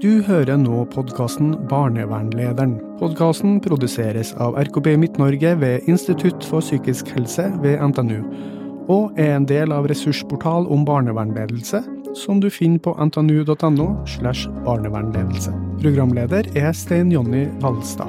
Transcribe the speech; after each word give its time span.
Du 0.00 0.22
hører 0.24 0.56
nå 0.56 0.86
podkasten 0.94 1.50
Barnevernlederen. 1.68 2.78
Podkasten 2.96 3.58
produseres 3.60 4.30
av 4.40 4.54
RKB 4.56 4.94
Midt-Norge 4.96 5.50
ved 5.60 5.90
Institutt 5.92 6.46
for 6.48 6.64
psykisk 6.64 7.10
helse 7.12 7.44
ved 7.60 7.76
NTNU, 7.84 8.22
og 8.88 9.20
er 9.20 9.34
en 9.34 9.44
del 9.44 9.74
av 9.76 9.90
ressursportal 9.92 10.70
om 10.72 10.86
barnevernledelse, 10.88 11.82
som 12.16 12.40
du 12.40 12.48
finner 12.48 12.80
på 12.80 12.96
ntnu.no 12.96 13.90
slash 14.08 14.48
barnevernledelse. 14.64 15.52
Programleder 15.84 16.48
er 16.56 16.72
Stein 16.72 17.12
Jonny 17.12 17.44
Valstad. 17.60 18.08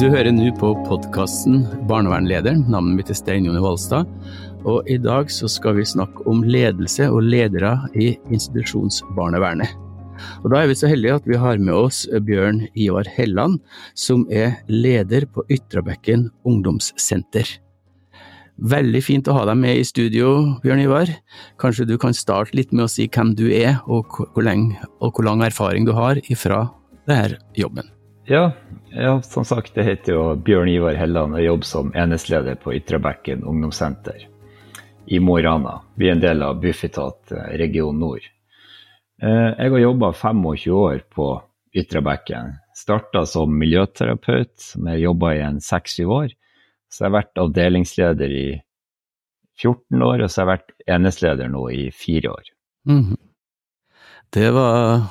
Du 0.00 0.06
hører 0.08 0.32
nå 0.32 0.48
på 0.56 0.70
podkasten 0.86 1.66
Barnevernlederen. 1.84 2.62
Navnet 2.72 2.96
mitt 2.96 3.10
er 3.12 3.18
Stein 3.18 3.44
Jonny 3.44 3.60
Valstad. 3.60 4.08
Og 4.68 4.88
i 4.90 4.98
dag 5.00 5.30
så 5.32 5.48
skal 5.48 5.78
vi 5.78 5.86
snakke 5.88 6.26
om 6.28 6.42
ledelse 6.44 7.06
og 7.08 7.24
ledere 7.24 7.76
i 7.96 8.12
institusjonsbarnevernet. 8.28 9.72
Og 10.44 10.50
da 10.52 10.60
er 10.60 10.68
vi 10.68 10.76
så 10.76 10.90
heldige 10.90 11.16
at 11.16 11.28
vi 11.28 11.38
har 11.40 11.60
med 11.62 11.72
oss 11.72 12.02
Bjørn 12.26 12.66
Ivar 12.76 13.08
Helland, 13.08 13.60
som 13.96 14.26
er 14.28 14.58
leder 14.68 15.24
på 15.32 15.46
Ytrabekken 15.48 16.28
ungdomssenter. 16.44 17.48
Veldig 18.60 19.00
fint 19.00 19.28
å 19.32 19.38
ha 19.38 19.46
deg 19.48 19.56
med 19.56 19.78
i 19.80 19.86
studio, 19.88 20.58
Bjørn 20.60 20.82
Ivar. 20.82 21.12
Kanskje 21.60 21.86
du 21.88 21.94
kan 22.00 22.12
starte 22.12 22.52
litt 22.58 22.74
med 22.74 22.84
å 22.84 22.90
si 22.92 23.06
hvem 23.08 23.32
du 23.38 23.46
er, 23.48 23.78
og 23.88 24.12
hvor, 24.12 24.44
lenge, 24.44 24.76
og 25.00 25.14
hvor 25.16 25.24
lang 25.24 25.40
erfaring 25.46 25.88
du 25.88 25.94
har 25.96 26.20
ifra 26.28 26.66
denne 27.08 27.40
jobben. 27.56 27.88
Ja, 28.28 28.50
ja, 28.92 29.16
som 29.24 29.46
sagt, 29.48 29.72
det 29.74 29.88
heter 29.88 30.12
jo 30.12 30.26
Bjørn 30.44 30.68
Ivar 30.68 31.00
Helland 31.00 31.38
og 31.38 31.42
jobber 31.42 31.66
som 31.66 31.94
enhetsleder 31.96 32.60
på 32.60 32.76
Ytrabekken 32.76 33.40
ungdomssenter 33.48 34.28
i 35.06 35.20
Mo 35.20 35.38
i 35.38 35.42
Rana. 35.42 35.80
Vi 35.94 36.08
er 36.08 36.16
en 36.16 36.22
del 36.22 36.42
av 36.42 36.60
Bufetat 36.60 37.32
region 37.60 37.98
nord. 37.98 38.26
Eh, 39.22 39.50
jeg 39.56 39.72
har 39.72 39.84
jobba 39.84 40.12
25 40.12 40.72
år 40.74 41.02
på 41.12 41.28
Ytrabekken. 41.76 42.56
Starta 42.74 43.24
som 43.26 43.52
miljøterapeut, 43.58 44.54
som 44.58 44.88
jeg 44.90 45.04
jobba 45.04 45.34
i 45.36 45.42
en 45.44 45.60
6-7 45.62 46.04
år. 46.06 46.32
Så 46.90 47.04
jeg 47.04 47.10
har 47.10 47.16
vært 47.20 47.42
avdelingsleder 47.42 48.32
i 48.34 48.48
14 49.60 50.02
år, 50.02 50.24
og 50.24 50.30
så 50.30 50.40
har 50.40 50.46
jeg 50.46 50.52
vært 50.54 50.88
enhetsleder 50.96 51.52
nå 51.52 51.66
i 51.74 51.90
fire 51.94 52.32
år. 52.32 52.50
Mm. 52.88 53.18
Det 54.34 54.48
var 54.56 55.10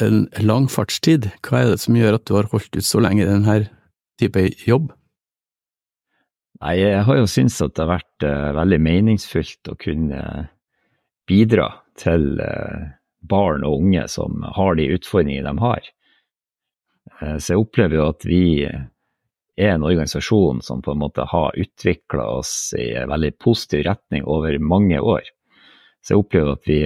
en 0.00 0.22
lang 0.40 0.70
fartstid. 0.70 1.28
Hva 1.44 1.64
er 1.64 1.74
det 1.74 1.82
som 1.82 1.98
gjør 1.98 2.16
at 2.16 2.26
du 2.28 2.36
har 2.38 2.48
holdt 2.52 2.76
ut 2.76 2.86
så 2.86 3.02
lenge 3.02 3.24
i 3.24 3.28
denne 3.28 3.58
type 4.20 4.46
jobb? 4.66 4.92
Nei, 6.60 6.74
jeg 6.76 7.04
har 7.06 7.16
jo 7.16 7.28
syntes 7.30 7.60
at 7.64 7.72
det 7.76 7.84
har 7.86 7.94
vært 7.94 8.24
uh, 8.26 8.50
veldig 8.58 8.78
meningsfylt 8.84 9.70
å 9.72 9.78
kunne 9.80 10.24
bidra 11.28 11.70
til 12.00 12.34
uh, 12.36 12.90
barn 13.24 13.64
og 13.64 13.80
unge 13.80 14.04
som 14.12 14.44
har 14.44 14.76
de 14.76 14.90
utfordringene 14.92 15.48
de 15.48 15.64
har. 15.64 15.88
Uh, 17.16 17.36
så 17.40 17.54
jeg 17.54 17.62
opplever 17.62 17.96
jo 17.96 18.08
at 18.12 18.26
vi 18.28 18.44
er 18.68 19.72
en 19.72 19.86
organisasjon 19.88 20.60
som 20.64 20.84
på 20.84 20.92
en 20.92 21.00
måte 21.00 21.24
har 21.32 21.56
utvikla 21.56 22.28
oss 22.40 22.52
i 22.76 22.90
en 23.00 23.08
veldig 23.08 23.32
positiv 23.40 23.86
retning 23.88 24.28
over 24.28 24.58
mange 24.60 25.00
år. 25.00 25.24
Så 26.04 26.14
jeg 26.14 26.24
opplever 26.26 26.54
at 26.54 26.68
vi, 26.68 26.78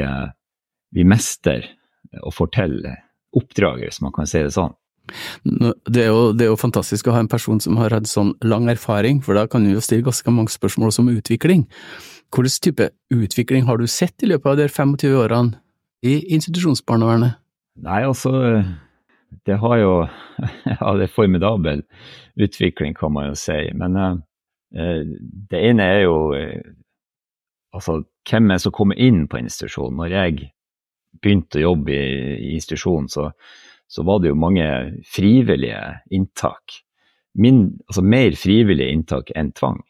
vi 0.94 1.06
mester 1.06 1.66
å 2.22 2.32
fortelle 2.34 2.96
oppdraget, 3.34 3.90
hvis 3.90 4.02
man 4.02 4.14
kan 4.14 4.26
si 4.26 4.42
det 4.42 4.54
sånn. 4.54 4.74
Det 5.44 6.00
er, 6.00 6.08
jo, 6.08 6.32
det 6.32 6.46
er, 6.46 6.50
jo, 6.50 6.60
fantastisk 6.60 7.08
å 7.08 7.14
ha 7.16 7.20
en 7.20 7.30
person 7.30 7.60
som 7.60 7.76
har 7.80 7.92
hatt 7.92 8.08
sånn 8.08 8.32
lang 8.44 8.70
erfaring, 8.72 9.20
for 9.24 9.36
da 9.36 9.44
kan 9.50 9.66
du 9.66 9.74
jo 9.74 9.82
stille 9.84 10.06
ganske 10.06 10.32
mange 10.32 10.54
spørsmål 10.54 10.90
også 10.90 11.04
om 11.04 11.12
utvikling. 11.12 11.66
Hvilken 12.34 12.62
type 12.64 12.88
utvikling 13.14 13.68
har 13.68 13.78
du 13.78 13.86
sett 13.90 14.24
i 14.24 14.30
løpet 14.30 14.54
av 14.54 14.62
de 14.62 14.68
25 14.70 15.18
årene 15.20 15.60
i 16.04 16.16
institusjonsbarnevernet? 16.34 17.36
Nei, 17.84 18.00
altså, 18.06 18.32
det 19.46 19.58
har 19.60 19.76
jo 19.82 19.92
Ja, 20.72 20.94
det 20.96 21.08
er 21.08 21.14
formidabel 21.14 21.84
utvikling, 22.40 22.96
kan 22.98 23.12
man 23.14 23.30
jo 23.30 23.36
si. 23.38 23.60
Men 23.76 23.96
uh, 23.96 24.16
det 25.50 25.60
ene 25.70 25.86
er 25.94 26.00
jo 26.06 26.16
uh, 26.34 26.72
altså, 27.74 28.00
hvem 28.28 28.50
er 28.50 28.58
det 28.58 28.64
som 28.64 28.74
kommer 28.74 28.98
inn 28.98 29.28
på 29.28 29.38
institusjonen? 29.42 30.00
Når 30.00 30.16
jeg 30.16 30.50
begynte 31.22 31.60
å 31.60 31.68
jobbe 31.68 31.94
i, 31.94 32.18
i 32.34 32.54
institusjonen, 32.58 33.08
så, 33.12 33.30
så, 33.88 34.02
var 34.02 34.20
det 34.22 34.32
jo 34.32 34.38
mange 34.38 34.66
frivillige 35.06 35.80
inntak. 36.10 36.80
Min, 37.34 37.78
altså 37.88 38.02
mer 38.02 38.36
frivillige 38.38 38.94
inntak 38.94 39.32
enn 39.36 39.52
tvang. 39.56 39.82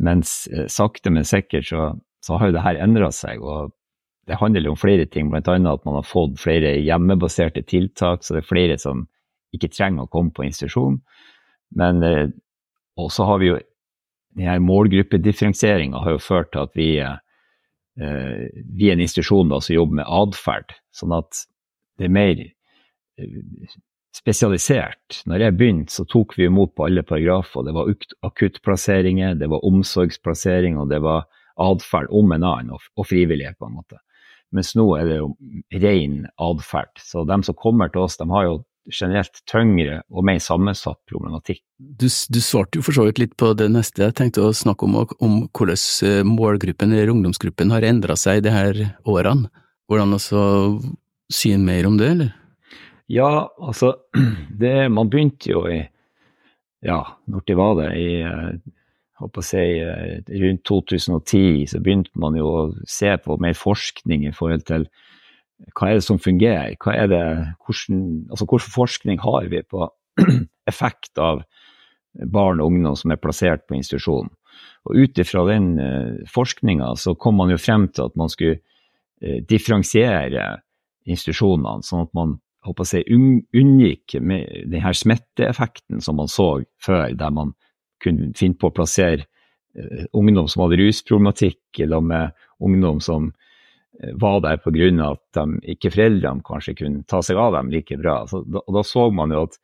Mens 0.00 0.48
eh, 0.52 0.68
sakte, 0.70 1.12
men 1.12 1.26
sikkert 1.28 1.68
så, 1.68 1.90
så 2.24 2.40
har 2.40 2.50
jo 2.50 2.56
det 2.58 2.64
her 2.64 2.80
endra 2.82 3.10
seg. 3.14 3.42
og 3.42 3.72
Det 4.28 4.38
handler 4.40 4.70
om 4.70 4.78
flere 4.80 5.06
ting, 5.06 5.30
bl.a. 5.32 5.40
at 5.42 5.88
man 5.88 5.98
har 5.98 6.06
fått 6.06 6.38
flere 6.40 6.76
hjemmebaserte 6.78 7.64
tiltak, 7.68 8.24
så 8.24 8.36
det 8.36 8.44
er 8.44 8.52
flere 8.52 8.78
som 8.80 9.06
ikke 9.56 9.72
trenger 9.72 10.06
å 10.06 10.12
komme 10.12 10.32
på 10.34 10.46
institusjon. 10.46 11.00
Men 11.76 12.04
eh, 12.06 12.28
også 13.00 13.26
har 13.28 13.42
vi 13.42 13.52
jo 13.52 13.58
denne 14.38 14.60
målgruppedifferensieringa 14.62 16.04
har 16.04 16.14
jo 16.14 16.22
ført 16.22 16.52
til 16.54 16.62
at 16.62 16.76
vi 16.78 16.90
eh, 17.02 17.18
vi 18.00 18.88
er 18.88 18.94
en 18.94 19.02
institusjon 19.04 19.50
da, 19.50 19.58
som 19.60 19.74
jobber 19.74 19.98
med 20.00 20.08
atferd, 20.08 20.74
sånn 20.94 21.12
at 21.16 21.42
det 21.98 22.06
er 22.06 22.14
mer 22.14 22.38
spesialisert. 24.16 25.22
Når 25.30 25.44
jeg 25.44 25.56
begynte, 25.58 25.94
så 25.94 26.04
tok 26.08 26.36
vi 26.38 26.48
imot 26.48 26.74
på 26.76 26.88
alle 26.88 27.04
paragrafer. 27.06 27.64
Det 27.66 27.74
var 27.76 27.90
akuttplasseringer, 28.26 29.36
det 29.38 29.50
var 29.52 29.66
omsorgsplassering, 29.66 30.78
og 30.80 30.90
det 30.90 31.02
var 31.04 31.28
atferd 31.60 32.10
om 32.14 32.32
en 32.32 32.46
annen, 32.46 32.72
og, 32.74 33.06
frivillighet, 33.06 33.58
på 33.60 33.68
en 33.68 33.76
måte. 33.78 34.00
Mens 34.54 34.72
nå 34.74 34.88
er 34.98 35.06
det 35.06 35.20
jo 35.20 35.30
ren 35.82 36.24
atferd. 36.42 36.90
Så 36.98 37.22
de 37.28 37.38
som 37.46 37.58
kommer 37.58 37.92
til 37.92 38.02
oss, 38.06 38.18
de 38.18 38.26
har 38.32 38.48
jo 38.48 38.58
generelt 38.90 39.42
tyngre 39.46 40.00
og 40.10 40.24
mer 40.26 40.40
sammensatt 40.42 40.98
problematikk. 41.10 41.60
Du, 41.78 42.08
du 42.08 42.40
svarte 42.42 42.80
jo 42.80 42.84
for 42.84 42.96
så 42.96 43.04
vidt 43.06 43.20
litt 43.22 43.36
på 43.38 43.52
det 43.54 43.68
neste 43.70 44.02
jeg 44.02 44.16
tenkte 44.18 44.48
å 44.48 44.56
snakke 44.56 44.88
om, 44.88 44.96
om 45.22 45.36
hvordan 45.54 45.78
eh, 46.08 46.22
målgruppen 46.26 46.96
eller 46.96 47.12
ungdomsgruppen 47.12 47.70
har 47.74 47.86
endra 47.86 48.16
seg 48.18 48.42
de 48.46 48.54
her 48.54 48.82
årene. 49.04 49.52
Hvordan 49.90 50.16
også 50.16 50.42
si 51.30 51.52
mer 51.60 51.86
om 51.86 52.00
det, 52.00 52.10
eller? 52.16 52.34
Ja, 53.10 53.50
altså 53.58 53.96
det, 54.60 54.90
Man 54.92 55.10
begynte 55.10 55.50
jo 55.50 55.64
i 55.66 55.80
Ja, 56.82 57.02
når 57.26 57.42
det 57.46 57.56
var 57.58 57.74
det? 57.76 57.88
I 57.98 58.10
håper 59.20 59.42
å 59.42 59.44
si, 59.44 59.64
eh, 59.84 60.20
rundt 60.40 60.62
2010 60.64 61.66
så 61.68 61.80
begynte 61.84 62.16
man 62.16 62.38
jo 62.38 62.46
å 62.48 62.62
se 62.88 63.10
på 63.20 63.36
mer 63.42 63.56
forskning 63.58 64.24
i 64.24 64.32
forhold 64.32 64.64
til 64.70 64.86
hva 65.76 65.90
er 65.90 65.98
det 65.98 66.06
som 66.06 66.16
fungerer? 66.16 66.78
Hva 66.80 66.94
er 66.96 67.10
det, 67.12 67.24
hvordan, 67.66 67.98
altså 68.32 68.46
hvordan 68.48 68.72
forskning 68.72 69.20
har 69.20 69.50
vi 69.52 69.60
på 69.60 69.90
effekt 70.72 71.20
av 71.20 71.42
barn 72.32 72.62
og 72.62 72.72
ungdom 72.72 72.96
som 72.96 73.12
er 73.12 73.20
plassert 73.20 73.66
på 73.68 73.76
institusjon? 73.76 74.30
Og 74.88 74.96
Ut 74.96 75.20
ifra 75.20 75.44
den 75.50 75.74
uh, 75.76 76.24
forskninga 76.32 76.94
så 76.96 77.12
kom 77.12 77.36
man 77.42 77.52
jo 77.52 77.60
frem 77.60 77.90
til 77.92 78.08
at 78.08 78.16
man 78.16 78.32
skulle 78.32 78.62
differensiere 79.20 80.62
institusjonene, 81.04 81.84
sånn 81.84 82.06
at 82.06 82.14
man 82.16 82.38
håper 82.66 82.84
å 82.84 82.88
si, 82.88 83.02
unngikk 83.08 84.18
denne 84.20 84.94
smitteeffekten 84.94 86.02
som 86.04 86.18
man 86.20 86.28
så 86.28 86.52
før, 86.82 87.14
der 87.16 87.34
man 87.34 87.54
kunne 88.02 88.32
finne 88.36 88.58
på 88.60 88.70
å 88.70 88.74
plassere 88.74 89.26
uh, 89.76 90.04
ungdom 90.16 90.48
som 90.48 90.64
hadde 90.64 90.80
rusproblematikk, 90.80 91.62
eller 91.84 92.04
med 92.04 92.42
ungdom 92.60 93.00
som 93.04 93.30
var 94.12 94.40
der 94.40 94.56
pga. 94.56 95.10
at 95.10 95.20
de, 95.34 95.58
ikke 95.74 95.92
foreldrene 95.92 96.44
kanskje 96.44 96.76
kunne 96.78 97.04
ta 97.08 97.20
seg 97.22 97.36
av 97.36 97.52
dem 97.52 97.70
like 97.70 97.96
bra. 98.00 98.24
Så, 98.26 98.42
og 98.44 98.74
da 98.74 98.82
så 98.86 99.10
man 99.12 99.32
jo 99.34 99.44
at, 99.44 99.58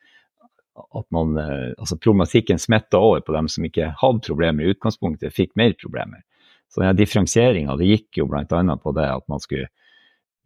at 0.77 1.07
man, 1.15 1.37
eh, 1.41 1.73
altså 1.79 1.97
problematikken 1.97 2.61
smitta 2.61 3.01
over 3.01 3.21
på 3.25 3.33
dem 3.33 3.49
som 3.49 3.65
ikke 3.65 3.95
hadde 4.01 4.27
problemer 4.27 4.65
i 4.65 4.75
utgangspunktet, 4.75 5.35
fikk 5.35 5.55
mer 5.57 5.73
problemer. 5.81 6.25
Så 6.69 6.83
denne 6.83 6.97
differensieringa 6.99 7.79
gikk 7.81 8.21
jo 8.21 8.29
bl.a. 8.29 8.45
på 8.83 8.93
det 8.97 9.09
at 9.09 9.25
man 9.31 9.41
skulle 9.41 9.71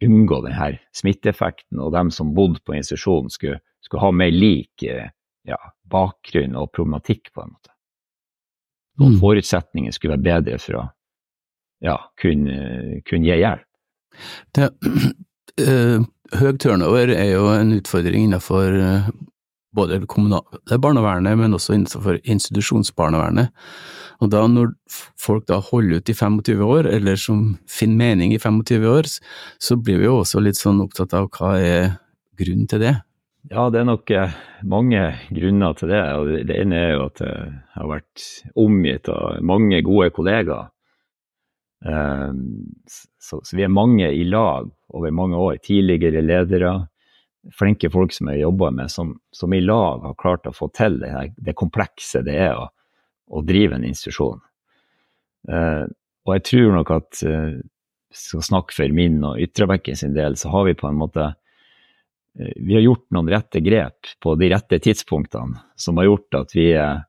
unngå 0.05 0.41
denne 0.45 0.71
smitteeffekten, 0.97 1.79
og 1.79 1.93
dem 1.95 2.11
som 2.13 2.33
bodde 2.37 2.61
på 2.65 2.75
institusjonen 2.77 3.33
skulle, 3.33 3.59
skulle 3.83 4.03
ha 4.05 4.11
mer 4.15 4.31
lik 4.33 4.83
eh, 4.87 5.11
ja, 5.47 5.59
bakgrunn 5.91 6.57
og 6.59 6.71
problematikk, 6.75 7.33
på 7.33 7.43
en 7.43 7.53
måte. 7.53 7.73
Og 9.01 9.09
mm. 9.09 9.19
forutsetningene 9.21 9.95
skulle 9.95 10.17
være 10.17 10.27
bedre 10.27 10.61
for 10.61 10.79
å 10.81 10.85
ja, 11.81 11.97
kunne, 12.21 13.01
kunne 13.07 13.29
gi 13.29 13.37
hjelp. 13.41 13.67
Det, 14.53 14.69
øh, 15.67 16.03
høy 16.37 16.51
turnover 16.61 17.13
er 17.15 17.31
jo 17.33 17.47
en 17.53 17.73
utfordring 17.77 18.27
innenfor 18.27 18.77
uh, 18.77 19.09
både 19.75 20.01
det 20.01 20.09
kommunale 20.11 20.79
barnevernet, 20.83 21.37
men 21.39 21.55
også 21.55 21.75
innenfor 21.75 22.19
institusjonsbarnevernet. 22.23 23.53
Og 24.21 24.31
da 24.33 24.43
når 24.49 24.73
folk 25.19 25.47
da 25.49 25.61
holder 25.63 26.01
ut 26.01 26.11
i 26.11 26.17
25 26.17 26.65
år, 26.65 26.89
eller 26.91 27.19
som 27.19 27.55
finner 27.69 28.01
mening 28.03 28.35
i 28.35 28.41
25 28.41 28.85
år, 28.91 29.09
så 29.61 29.77
blir 29.77 30.01
vi 30.01 30.09
jo 30.09 30.19
også 30.21 30.43
litt 30.43 30.59
sånn 30.59 30.83
opptatt 30.83 31.15
av 31.17 31.31
hva 31.33 31.55
er 31.57 31.95
grunnen 32.37 32.67
til 32.69 32.83
det? 32.83 32.97
Ja, 33.49 33.69
det 33.73 33.79
er 33.81 33.87
nok 33.89 34.11
eh, 34.13 34.35
mange 34.69 35.01
grunner 35.33 35.73
til 35.79 35.89
det. 35.89 36.03
og 36.13 36.29
Det 36.45 36.59
ene 36.61 36.77
er 36.77 36.91
jo 36.93 37.07
at 37.07 37.23
jeg 37.25 37.47
har 37.73 37.89
vært 37.89 38.27
omgitt 38.61 39.09
av 39.09 39.39
mange 39.41 39.81
gode 39.87 40.11
kollegaer 40.13 40.69
Eh, 41.85 42.33
så, 43.19 43.41
vi 43.55 43.63
er 43.65 43.73
mange 43.73 44.11
i 44.13 44.23
lag 44.23 44.69
over 44.93 45.11
mange 45.11 45.37
år. 45.37 45.57
Tidligere 45.65 46.21
ledere, 46.21 46.73
flinke 47.57 47.89
folk 47.89 48.13
som 48.13 48.29
jeg 48.31 48.43
jobber 48.43 48.73
med, 48.75 48.91
som, 48.91 49.15
som, 49.33 49.53
i 49.53 49.61
lag 49.63 50.05
har 50.05 50.17
klart 50.19 50.47
å 50.47 50.53
få 50.53 50.69
til 50.77 50.99
det, 51.01 51.09
her, 51.09 51.31
det 51.37 51.57
komplekse 51.57 52.21
det 52.25 52.37
er 52.37 52.57
å, 52.59 52.67
å 53.33 53.43
drive 53.45 53.77
en 53.77 53.87
institusjon. 53.87 54.41
Eh, 55.49 55.85
og 56.21 56.33
jeg 56.37 56.45
tror 56.51 56.75
nok 56.77 56.91
at 56.93 57.21
eh, 57.25 57.61
skal 58.13 58.43
snakke 58.45 58.75
for 58.75 58.95
min 58.95 59.21
og 59.25 59.39
Ytrebekken 59.41 59.97
sin 59.97 60.15
del, 60.15 60.37
så 60.37 60.51
har 60.53 60.67
vi 60.67 60.77
på 60.77 60.89
en 60.89 60.99
måte 60.99 61.31
eh, 61.31 62.51
vi 62.57 62.75
har 62.77 62.85
gjort 62.85 63.07
noen 63.15 63.31
rette 63.31 63.63
grep 63.63 64.11
på 64.21 64.35
de 64.39 64.51
rette 64.53 64.81
tidspunktene 64.83 65.63
som 65.79 65.97
har 65.97 66.11
gjort 66.11 66.41
at 66.43 66.53
vi, 66.57 66.67
eh, 66.77 66.99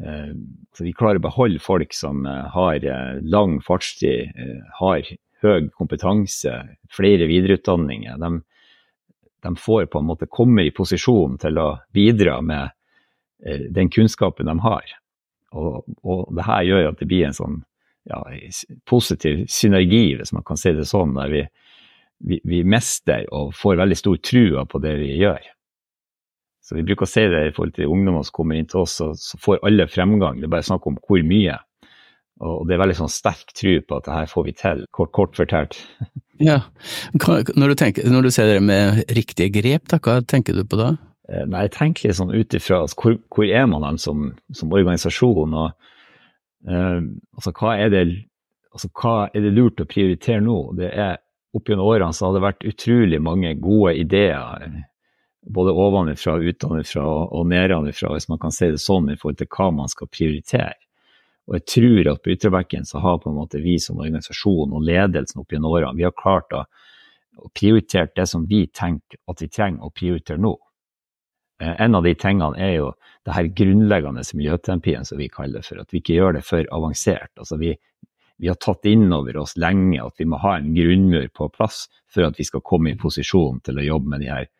eh 0.00 0.32
vi 0.80 0.94
klarer 0.96 1.20
å 1.20 1.26
beholde 1.28 1.60
folk 1.60 1.92
som 1.92 2.24
eh, 2.26 2.46
har 2.54 2.86
lang 3.20 3.58
fartstid, 3.60 4.32
har 4.78 5.04
høy 5.42 5.68
kompetanse, 5.74 6.54
flere 6.94 7.26
videreutdanninger. 7.26 8.16
De, 8.22 8.30
de, 9.42 9.54
får 9.56 9.86
på 9.92 10.00
en 10.00 10.08
måte 10.08 10.30
kommer 10.30 10.66
i 10.66 10.74
posisjon 10.74 11.38
til 11.42 11.58
å 11.58 11.68
bidra 11.94 12.40
med 12.42 12.70
den 13.74 13.90
kunnskapen 13.90 14.46
de 14.46 14.54
har. 14.62 14.92
Og, 15.52 15.82
og 16.06 16.28
det 16.36 16.46
her 16.46 16.62
gjør 16.68 16.90
at 16.92 17.00
det 17.00 17.08
blir 17.10 17.26
en 17.26 17.36
sånn 17.36 17.58
ja, 18.08 18.22
positiv 18.88 19.44
synergi, 19.50 20.14
hvis 20.18 20.32
man 20.34 20.44
kan 20.46 20.58
si 20.58 20.72
det 20.74 20.86
sånn, 20.88 21.14
der 21.18 21.32
vi, 21.32 21.42
vi, 22.28 22.38
vi 22.48 22.62
mester 22.64 23.26
og 23.34 23.52
får 23.58 23.80
veldig 23.82 23.98
stor 23.98 24.22
trua 24.22 24.64
på 24.66 24.80
det 24.82 24.94
vi 25.02 25.12
gjør. 25.20 25.50
Så 26.62 26.76
Vi 26.78 26.84
bruker 26.86 27.08
å 27.08 27.10
si 27.10 27.24
det 27.26 27.42
i 27.48 27.52
forhold 27.54 27.74
til 27.74 27.90
ungdommer 27.90 28.22
som 28.26 28.36
kommer 28.36 28.58
inn 28.58 28.68
til 28.70 28.84
oss, 28.84 28.94
så, 29.00 29.10
så 29.18 29.38
får 29.42 29.64
alle 29.66 29.88
fremgang. 29.90 30.38
Det 30.38 30.46
er 30.46 30.54
bare 30.54 30.66
snakk 30.66 30.86
om 30.86 30.98
hvor 31.02 31.22
mye. 31.26 31.56
Og 32.42 32.66
det 32.66 32.74
er 32.74 32.82
veldig 32.82 32.96
sånn 33.02 33.12
sterk 33.12 33.52
tro 33.54 33.76
på 33.86 33.98
at 33.98 34.06
det 34.06 34.14
her 34.16 34.30
får 34.30 34.44
vi 34.46 34.54
til, 34.58 34.84
kort, 34.94 35.12
kort 35.16 35.38
fortalt. 35.38 35.78
Ja, 36.42 36.56
når 37.14 37.70
du, 37.70 37.74
tenker, 37.78 38.06
når 38.10 38.24
du 38.26 38.28
ser 38.34 38.48
det 38.50 38.62
med 38.66 39.04
riktige 39.14 39.52
grep, 39.54 39.84
da, 39.92 40.00
hva 40.02 40.16
tenker 40.26 40.56
du 40.56 40.64
på 40.66 40.74
da? 40.80 40.88
Eh, 41.30 41.44
nei, 41.46 41.68
Jeg 41.68 41.74
tenker 41.76 42.08
litt 42.08 42.18
sånn 42.18 42.32
ut 42.34 42.56
ifra 42.58 42.80
altså, 42.82 42.98
hvor, 42.98 43.14
hvor, 43.30 43.46
er 43.46 43.68
man 43.70 44.00
som, 44.02 44.32
som 44.50 44.74
organisasjon? 44.74 45.54
og 45.54 45.76
Uh, 46.62 47.02
altså, 47.34 47.50
hva 47.58 47.72
er, 47.74 47.88
det, 47.90 48.02
altså, 48.70 48.86
hva 48.94 49.14
er 49.34 49.42
det 49.42 49.50
lurt 49.50 49.80
å 49.82 49.86
prioritere 49.90 50.44
nå? 50.44 50.58
Det 50.78 50.92
er 50.94 51.16
Opp 51.52 51.68
gjennom 51.68 51.84
årene 51.84 52.14
så 52.16 52.28
har 52.28 52.36
det 52.36 52.46
vært 52.46 52.64
utrolig 52.64 53.18
mange 53.20 53.50
gode 53.60 53.90
ideer, 54.00 54.62
både 55.52 55.74
ovenfra, 55.76 56.38
utenfra 56.40 57.02
og 57.04 57.42
nedenfra, 57.50 58.12
hvis 58.14 58.28
man 58.30 58.40
kan 58.40 58.54
si 58.56 58.70
det 58.72 58.80
sånn, 58.80 59.10
i 59.12 59.18
forhold 59.20 59.42
til 59.42 59.50
hva 59.52 59.66
man 59.82 59.92
skal 59.92 60.08
prioritere. 60.08 60.78
Og 61.50 61.58
jeg 61.58 61.64
tror 61.74 62.10
at 62.12 62.22
på 62.22 62.32
Ytrebekken 62.36 62.84
så 62.86 63.00
har 63.02 63.18
på 63.22 63.30
en 63.30 63.38
måte 63.40 63.60
vi 63.62 63.78
som 63.82 63.98
organisasjon 63.98 64.72
og 64.72 64.84
ledelsen 64.86 65.42
opp 65.42 65.52
gjennom 65.52 65.74
årene, 65.74 65.98
vi 65.98 66.06
har 66.06 66.14
klart 66.16 66.54
å, 66.54 66.62
å 67.42 67.48
prioritere 67.56 68.12
det 68.14 68.28
som 68.30 68.46
vi 68.48 68.66
tenker 68.70 69.18
at 69.30 69.42
vi 69.42 69.50
trenger 69.50 69.88
å 69.88 69.94
prioritere 69.94 70.42
nå. 70.42 70.54
Eh, 71.62 71.74
en 71.82 71.98
av 71.98 72.06
de 72.06 72.14
tingene 72.14 72.58
er 72.58 72.76
jo 72.76 72.92
det 73.26 73.34
her 73.36 73.50
grunnleggende 73.58 74.24
miljøterapien, 74.38 75.04
som 75.04 75.18
vi 75.18 75.30
kaller 75.32 75.60
det 75.60 75.68
for. 75.68 75.82
At 75.82 75.94
vi 75.94 76.02
ikke 76.02 76.16
gjør 76.18 76.38
det 76.38 76.44
for 76.46 76.70
avansert. 76.78 77.32
Altså 77.36 77.58
vi, 77.60 77.74
vi 78.38 78.50
har 78.50 78.58
tatt 78.62 78.86
inn 78.90 79.10
over 79.14 79.42
oss 79.42 79.56
lenge 79.60 80.00
at 80.02 80.18
vi 80.22 80.28
må 80.30 80.40
ha 80.42 80.56
en 80.58 80.72
grunnmur 80.74 81.28
på 81.34 81.50
plass 81.56 81.84
for 82.12 82.26
at 82.26 82.38
vi 82.38 82.46
skal 82.46 82.64
komme 82.66 82.94
i 82.94 82.98
posisjon 82.98 83.60
til 83.66 83.78
å 83.78 83.88
jobbe 83.92 84.14
med 84.14 84.24
de 84.24 84.32
her 84.32 84.50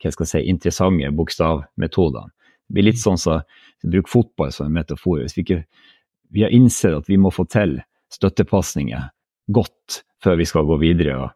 hva 0.00 0.08
skal 0.14 0.24
jeg 0.24 0.30
si, 0.32 0.48
interessante 0.48 1.08
bokstavmetodene. 1.12 2.32
Det 2.70 2.76
blir 2.76 2.86
litt 2.86 3.00
sånn 3.00 3.18
som 3.20 3.42
så, 3.42 3.88
bruk 3.92 4.08
fotball 4.08 4.52
som 4.54 4.68
en 4.68 4.76
metafor. 4.78 5.18
Hvis 5.20 5.36
vi 5.36 5.42
ikke 5.44 5.58
vi 6.30 6.44
har 6.46 6.54
innsett 6.54 6.96
at 6.96 7.08
vi 7.10 7.18
må 7.20 7.32
få 7.34 7.46
til 7.50 7.78
støttepasninger 8.14 9.08
godt 9.52 10.02
før 10.22 10.38
vi 10.38 10.46
skal 10.48 10.66
gå 10.68 10.76
videre 10.82 11.16
og, 11.18 11.30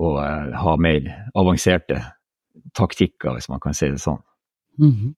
og 0.00 0.18
uh, 0.20 0.56
ha 0.60 0.74
mer 0.80 1.06
avanserte 1.38 2.00
taktikker, 2.76 3.36
hvis 3.36 3.48
man 3.48 3.62
kan 3.62 3.76
si 3.76 3.88
det 3.92 4.02
sånn. 4.02 4.20
Mm 4.80 5.14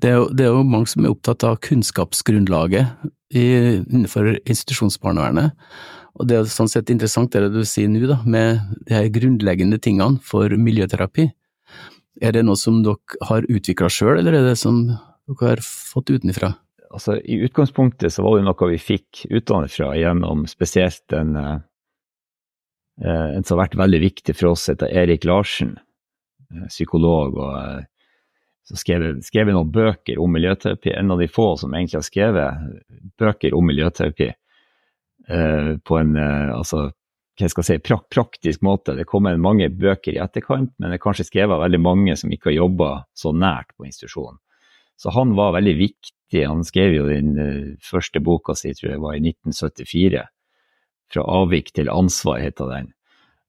det, 0.00 0.10
er 0.10 0.16
jo, 0.16 0.26
det, 0.30 0.46
er 0.46 0.54
jo, 0.54 0.64
mange 0.66 0.90
som 0.90 1.04
er 1.04 1.12
opptatt 1.12 1.44
av 1.46 1.58
kunnskapsgrunnlaget 1.64 3.06
i, 3.34 3.46
innenfor 3.80 4.36
institusjonsbarnevernet. 4.44 5.56
Og 6.16 6.28
det 6.28 6.38
er 6.38 6.50
sånn 6.50 6.70
sett 6.72 6.92
interessant 6.92 7.34
det 7.34 7.50
du 7.52 7.62
sier 7.68 7.90
nå, 7.92 8.02
da, 8.08 8.20
med 8.24 8.62
de 8.88 8.96
her 8.96 9.08
grunnleggende 9.12 9.80
tingene 9.82 10.22
for 10.24 10.52
miljøterapi. 10.60 11.28
Er 12.24 12.32
det 12.32 12.46
noe 12.46 12.56
som 12.56 12.80
dere 12.84 13.20
har 13.28 13.48
utvikla 13.52 13.90
sjøl, 13.92 14.16
eller 14.20 14.38
er 14.38 14.46
det 14.50 14.56
som 14.60 14.86
dere 14.86 15.40
har 15.42 15.64
fått 15.64 16.14
utenfra? 16.14 16.54
Altså, 16.96 17.18
I 17.20 17.42
utgangspunktet 17.44 18.14
så 18.14 18.24
var 18.24 18.38
det 18.38 18.46
noe 18.46 18.70
vi 18.70 18.78
fikk 18.80 19.26
utenfra 19.28 19.90
gjennom 19.98 20.46
spesielt 20.48 21.12
en, 21.12 21.34
eh, 21.36 21.58
en 23.04 23.44
som 23.44 23.58
har 23.58 23.66
vært 23.66 23.76
veldig 23.82 24.00
viktig 24.00 24.36
for 24.36 24.54
oss, 24.54 24.70
heter 24.72 24.88
Erik 25.04 25.28
Larsen, 25.28 25.76
eh, 26.50 26.66
psykolog 26.72 27.36
og 27.36 27.84
så 28.66 28.78
skrev, 28.80 29.04
skrevet 29.22 29.54
noen 29.54 29.70
bøker 29.70 30.18
om 30.18 30.32
miljøterapi. 30.34 30.90
En 30.98 31.14
av 31.14 31.20
de 31.22 31.28
få 31.30 31.52
som 31.60 31.74
egentlig 31.74 32.00
har 32.00 32.06
skrevet 32.06 33.10
bøker 33.20 33.54
om 33.54 33.66
miljøterapi 33.68 34.26
eh, 34.26 35.68
på 35.78 35.98
en 36.00 36.16
eh, 36.18 36.50
altså, 36.56 36.88
hva 37.36 37.50
skal 37.52 37.62
jeg 37.62 37.68
si, 37.68 37.84
prak 37.84 38.08
praktisk 38.10 38.64
måte. 38.66 38.96
Det 38.98 39.06
kommer 39.06 39.38
mange 39.38 39.68
bøker 39.70 40.16
i 40.16 40.20
etterkant, 40.22 40.72
men 40.78 40.90
det 40.90 40.98
er 40.98 41.04
kanskje 41.04 41.28
skrevet 41.28 41.54
av 41.54 41.62
veldig 41.62 41.82
mange 41.84 42.16
som 42.18 42.32
ikke 42.32 42.50
har 42.50 42.58
jobba 42.62 42.90
så 43.14 43.30
nært 43.36 43.70
på 43.76 43.86
institusjonen. 43.86 44.40
Så 44.98 45.12
han 45.14 45.36
var 45.38 45.54
veldig 45.58 45.76
viktig. 45.78 46.15
Han 46.34 46.64
skrev 46.66 46.94
jo 46.96 47.06
den 47.08 47.36
uh, 47.38 47.76
første 47.82 48.20
boka 48.20 48.56
si, 48.58 48.72
tror 48.74 48.92
jeg 48.92 49.02
var 49.02 49.14
i 49.14 49.22
1974. 49.22 50.26
'Fra 51.06 51.22
avvik 51.22 51.70
til 51.74 51.86
ansvar', 51.86 52.42
heter 52.42 52.66
den. 52.72 52.88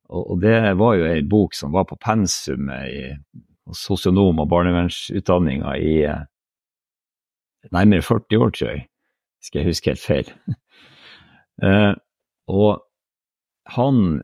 Og, 0.09 0.41
det 0.41 0.77
var 0.79 0.95
jo 0.95 1.07
ei 1.09 1.23
bok 1.25 1.55
som 1.57 1.73
var 1.73 1.87
på 1.89 1.97
pensumet 1.99 2.87
i 2.87 3.01
sosionom- 3.75 4.39
og 4.39 4.47
barnevernsutdanninga 4.47 5.73
i 5.75 5.95
eh, 6.07 6.21
nærmere 7.75 8.05
40 8.05 8.39
år, 8.39 8.53
tror 8.55 8.71
jeg. 8.71 8.85
Skal 9.43 9.59
jeg 9.59 9.67
huske 9.67 9.91
helt 9.91 10.03
feil. 10.05 10.31
eh, 11.65 11.93
og 12.47 12.83
han 13.75 14.21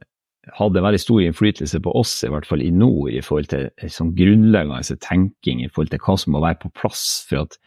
hadde 0.56 0.84
veldig 0.84 1.00
stor 1.00 1.22
innflytelse 1.24 1.80
på 1.84 1.92
oss, 2.00 2.16
i 2.24 2.32
hvert 2.32 2.48
fall 2.48 2.64
i 2.64 2.72
nord, 2.72 3.12
i 3.12 3.22
forhold 3.24 3.52
til 3.52 3.92
sånn 3.92 4.16
grunnleggende 4.16 4.98
tenking 5.04 5.64
i 5.64 5.70
forhold 5.72 5.92
til 5.92 6.04
hva 6.04 6.16
som 6.20 6.36
må 6.36 6.44
være 6.44 6.62
på 6.64 6.72
plass 6.80 7.06
for 7.28 7.44
at, 7.44 7.60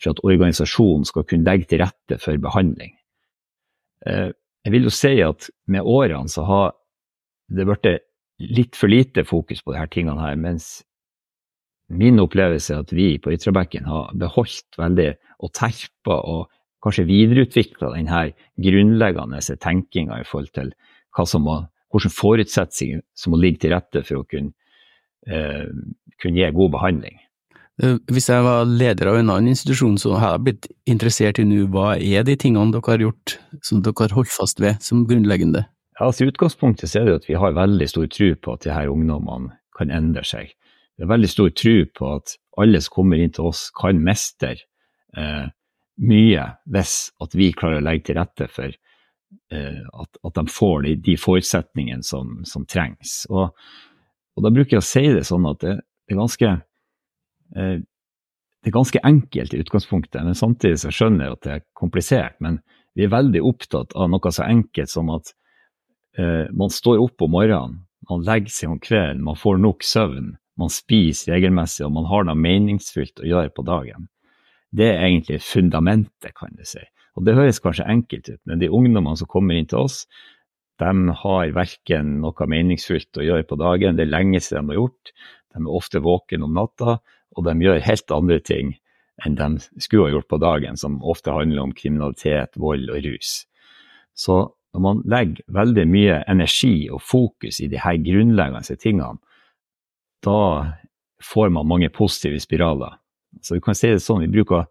for 0.00 0.14
at 0.14 0.22
organisasjonen 0.24 1.06
skal 1.08 1.26
kunne 1.28 1.46
legge 1.46 1.68
til 1.70 1.82
rette 1.84 2.18
for 2.22 2.40
behandling. 2.40 2.94
Eh, 4.06 4.30
jeg 4.64 4.74
vil 4.74 4.88
jo 4.88 4.92
si 4.92 5.16
at 5.24 5.48
med 5.68 5.86
årene 5.86 6.28
så 6.28 6.44
har 6.48 6.70
det 7.50 7.66
blitt 7.68 7.90
litt 8.40 8.76
for 8.78 8.92
lite 8.92 9.24
fokus 9.28 9.62
på 9.64 9.74
disse 9.74 9.90
tingene 9.92 10.20
her, 10.22 10.36
mens 10.40 10.80
min 11.90 12.20
opplevelse 12.22 12.74
er 12.74 12.84
at 12.84 12.92
vi 12.94 13.18
på 13.18 13.32
Ytrebekken 13.34 13.88
har 13.90 14.12
beholdt 14.18 14.78
veldig 14.78 15.10
og 15.40 15.52
terpa 15.56 16.20
og 16.20 16.50
kanskje 16.84 17.08
videreutvikla 17.08 17.90
denne 17.96 18.22
grunnleggende 18.62 19.40
tenkinga 19.60 20.20
i 20.20 20.28
forhold 20.28 20.52
til 20.56 20.70
hva 21.16 21.26
som 21.28 21.44
må, 21.44 21.56
hvilke 21.92 22.12
forutsetninger 22.14 23.02
som 23.18 23.34
må 23.34 23.40
ligge 23.42 23.64
til 23.64 23.74
rette 23.74 24.04
for 24.06 24.22
å 24.22 24.28
kunne, 24.28 24.54
eh, 25.26 25.66
kunne 26.22 26.38
gi 26.38 26.52
god 26.54 26.72
behandling. 26.76 27.18
Eh, 27.80 27.96
hvis 28.12 28.28
jeg 28.28 28.44
var 28.44 28.68
leder 28.68 29.08
av 29.08 29.18
en 29.18 29.30
annen 29.32 29.52
institusjon, 29.54 29.96
så 30.00 30.16
hadde 30.20 30.36
jeg 30.36 30.46
blitt 30.48 30.70
interessert 30.90 31.40
i 31.40 31.46
nå, 31.48 31.64
hva 31.72 31.94
er 31.96 32.26
de 32.28 32.36
tingene 32.36 32.74
dere 32.74 32.92
har 32.92 33.04
gjort 33.06 33.36
som 33.64 33.80
dere 33.84 34.04
har 34.04 34.16
holdt 34.18 34.34
fast 34.34 34.60
ved 34.60 34.82
som 34.84 35.06
grunnleggende? 35.08 35.64
Ja, 35.96 36.08
altså 36.08 36.26
I 36.26 36.32
utgangspunktet 36.32 36.92
så 36.92 37.00
er 37.00 37.08
det 37.08 37.20
at 37.22 37.28
vi 37.28 37.38
har 37.40 37.56
veldig 37.56 37.88
stor 37.88 38.08
tro 38.12 38.30
på 38.36 38.56
at 38.56 38.66
de 38.66 38.74
her 38.74 38.92
ungdommene 38.92 39.56
kan 39.76 39.92
endre 39.92 40.24
seg 40.26 40.52
Vi 40.52 41.06
har 41.06 41.12
veldig 41.14 41.30
stor 41.32 41.48
tro 41.56 41.74
på 41.96 42.12
at 42.18 42.36
alle 42.60 42.80
som 42.84 42.92
kommer 42.98 43.20
inn 43.20 43.32
til 43.32 43.48
oss, 43.48 43.68
kan 43.72 44.00
mestre 44.04 44.56
eh, 45.16 45.46
mye 46.00 46.46
hvis 46.68 46.94
at 47.24 47.36
vi 47.36 47.52
klarer 47.56 47.80
å 47.80 47.84
legge 47.86 48.10
til 48.10 48.18
rette 48.20 48.48
for 48.52 48.68
eh, 48.68 49.80
at, 49.80 50.20
at, 50.20 50.34
de 50.36 50.44
får 50.52 50.82
de, 50.84 50.96
de 51.06 51.16
forutsetningene 51.20 52.04
som, 52.04 52.42
som 52.44 52.66
trengs. 52.68 53.22
Og, 53.32 53.48
og, 54.36 54.44
da 54.44 54.52
bruker 54.52 54.76
jeg 54.76 54.84
å 54.84 54.90
si 54.90 55.06
det 55.16 55.24
sånn 55.28 55.48
at 55.48 55.64
det, 55.64 55.78
det 55.80 56.16
er 56.16 56.20
ganske 56.20 56.52
det 57.54 58.68
er 58.68 58.76
ganske 58.76 59.00
enkelt 59.04 59.54
i 59.54 59.60
utgangspunktet, 59.62 60.22
men 60.24 60.38
samtidig 60.38 60.82
så 60.82 60.92
skjønner 60.94 61.26
jeg 61.26 61.36
at 61.36 61.46
det 61.46 61.52
er 61.54 61.64
komplisert. 61.78 62.36
Men 62.44 62.60
vi 62.94 63.06
er 63.06 63.14
veldig 63.14 63.42
opptatt 63.46 63.96
av 63.96 64.10
noe 64.12 64.32
så 64.34 64.44
enkelt 64.46 64.92
som 64.92 65.10
at 65.14 65.32
eh, 66.18 66.46
man 66.52 66.70
står 66.70 67.00
opp 67.02 67.24
om 67.24 67.34
morgenen, 67.34 67.80
man 68.10 68.24
legger 68.26 68.52
seg 68.52 68.74
om 68.74 68.80
kvelden, 68.82 69.24
man 69.26 69.38
får 69.38 69.60
nok 69.62 69.84
søvn 69.86 70.34
man 70.60 70.72
spiser 70.72 71.34
regelmessig 71.34 71.86
og 71.86 71.94
man 71.96 72.08
har 72.10 72.26
noe 72.26 72.38
meningsfylt 72.38 73.22
å 73.22 73.28
gjøre 73.28 73.52
på 73.56 73.64
dagen. 73.68 74.08
Det 74.70 74.86
er 74.92 75.04
egentlig 75.06 75.40
fundamentet, 75.42 76.34
kan 76.36 76.52
du 76.56 76.66
si. 76.68 76.82
Og 77.18 77.24
Det 77.26 77.34
høres 77.34 77.60
kanskje 77.62 77.88
enkelt 77.90 78.28
ut, 78.28 78.40
men 78.46 78.60
de 78.60 78.70
ungdommene 78.70 79.18
som 79.18 79.28
kommer 79.30 79.58
inn 79.58 79.68
til 79.70 79.82
oss, 79.82 80.04
de 80.80 81.14
har 81.22 81.52
verken 81.52 82.20
noe 82.22 82.46
meningsfylt 82.48 83.18
å 83.18 83.26
gjøre 83.26 83.48
på 83.48 83.58
dagen, 83.60 83.98
det 83.98 84.06
er 84.06 84.14
lenge 84.14 84.40
siden 84.40 84.68
de 84.68 84.76
har 84.76 84.82
gjort, 84.84 85.12
de 85.50 85.60
er 85.60 85.74
ofte 85.80 86.00
våkne 86.04 86.46
om 86.46 86.54
natta, 86.56 87.00
og 87.40 87.48
de 87.48 87.56
gjør 87.64 87.82
helt 87.86 88.14
andre 88.14 88.38
ting 88.44 88.76
enn 89.24 89.36
de 89.36 89.80
skulle 89.82 90.08
ha 90.08 90.14
gjort 90.14 90.30
på 90.32 90.38
dagen, 90.40 90.78
som 90.80 91.00
ofte 91.04 91.32
handler 91.34 91.66
om 91.66 91.74
kriminalitet, 91.76 92.56
vold 92.60 92.88
og 92.88 93.04
rus. 93.04 93.42
Så 94.16 94.36
når 94.72 94.84
man 94.84 95.02
legger 95.08 95.44
veldig 95.52 95.86
mye 95.90 96.20
energi 96.30 96.88
og 96.92 97.02
fokus 97.02 97.60
i 97.60 97.68
de 97.68 97.80
her 97.82 97.98
grunnleggende 98.00 98.76
tingene, 98.80 99.18
da 100.24 100.40
får 101.24 101.52
man 101.52 101.68
mange 101.68 101.90
positive 101.92 102.40
spiraler. 102.40 102.96
Så 103.42 103.56
vi 103.56 103.64
kan 103.64 103.76
si 103.76 103.90
det 103.92 104.02
sånn, 104.04 104.24
vi 104.24 104.32
bruker 104.32 104.64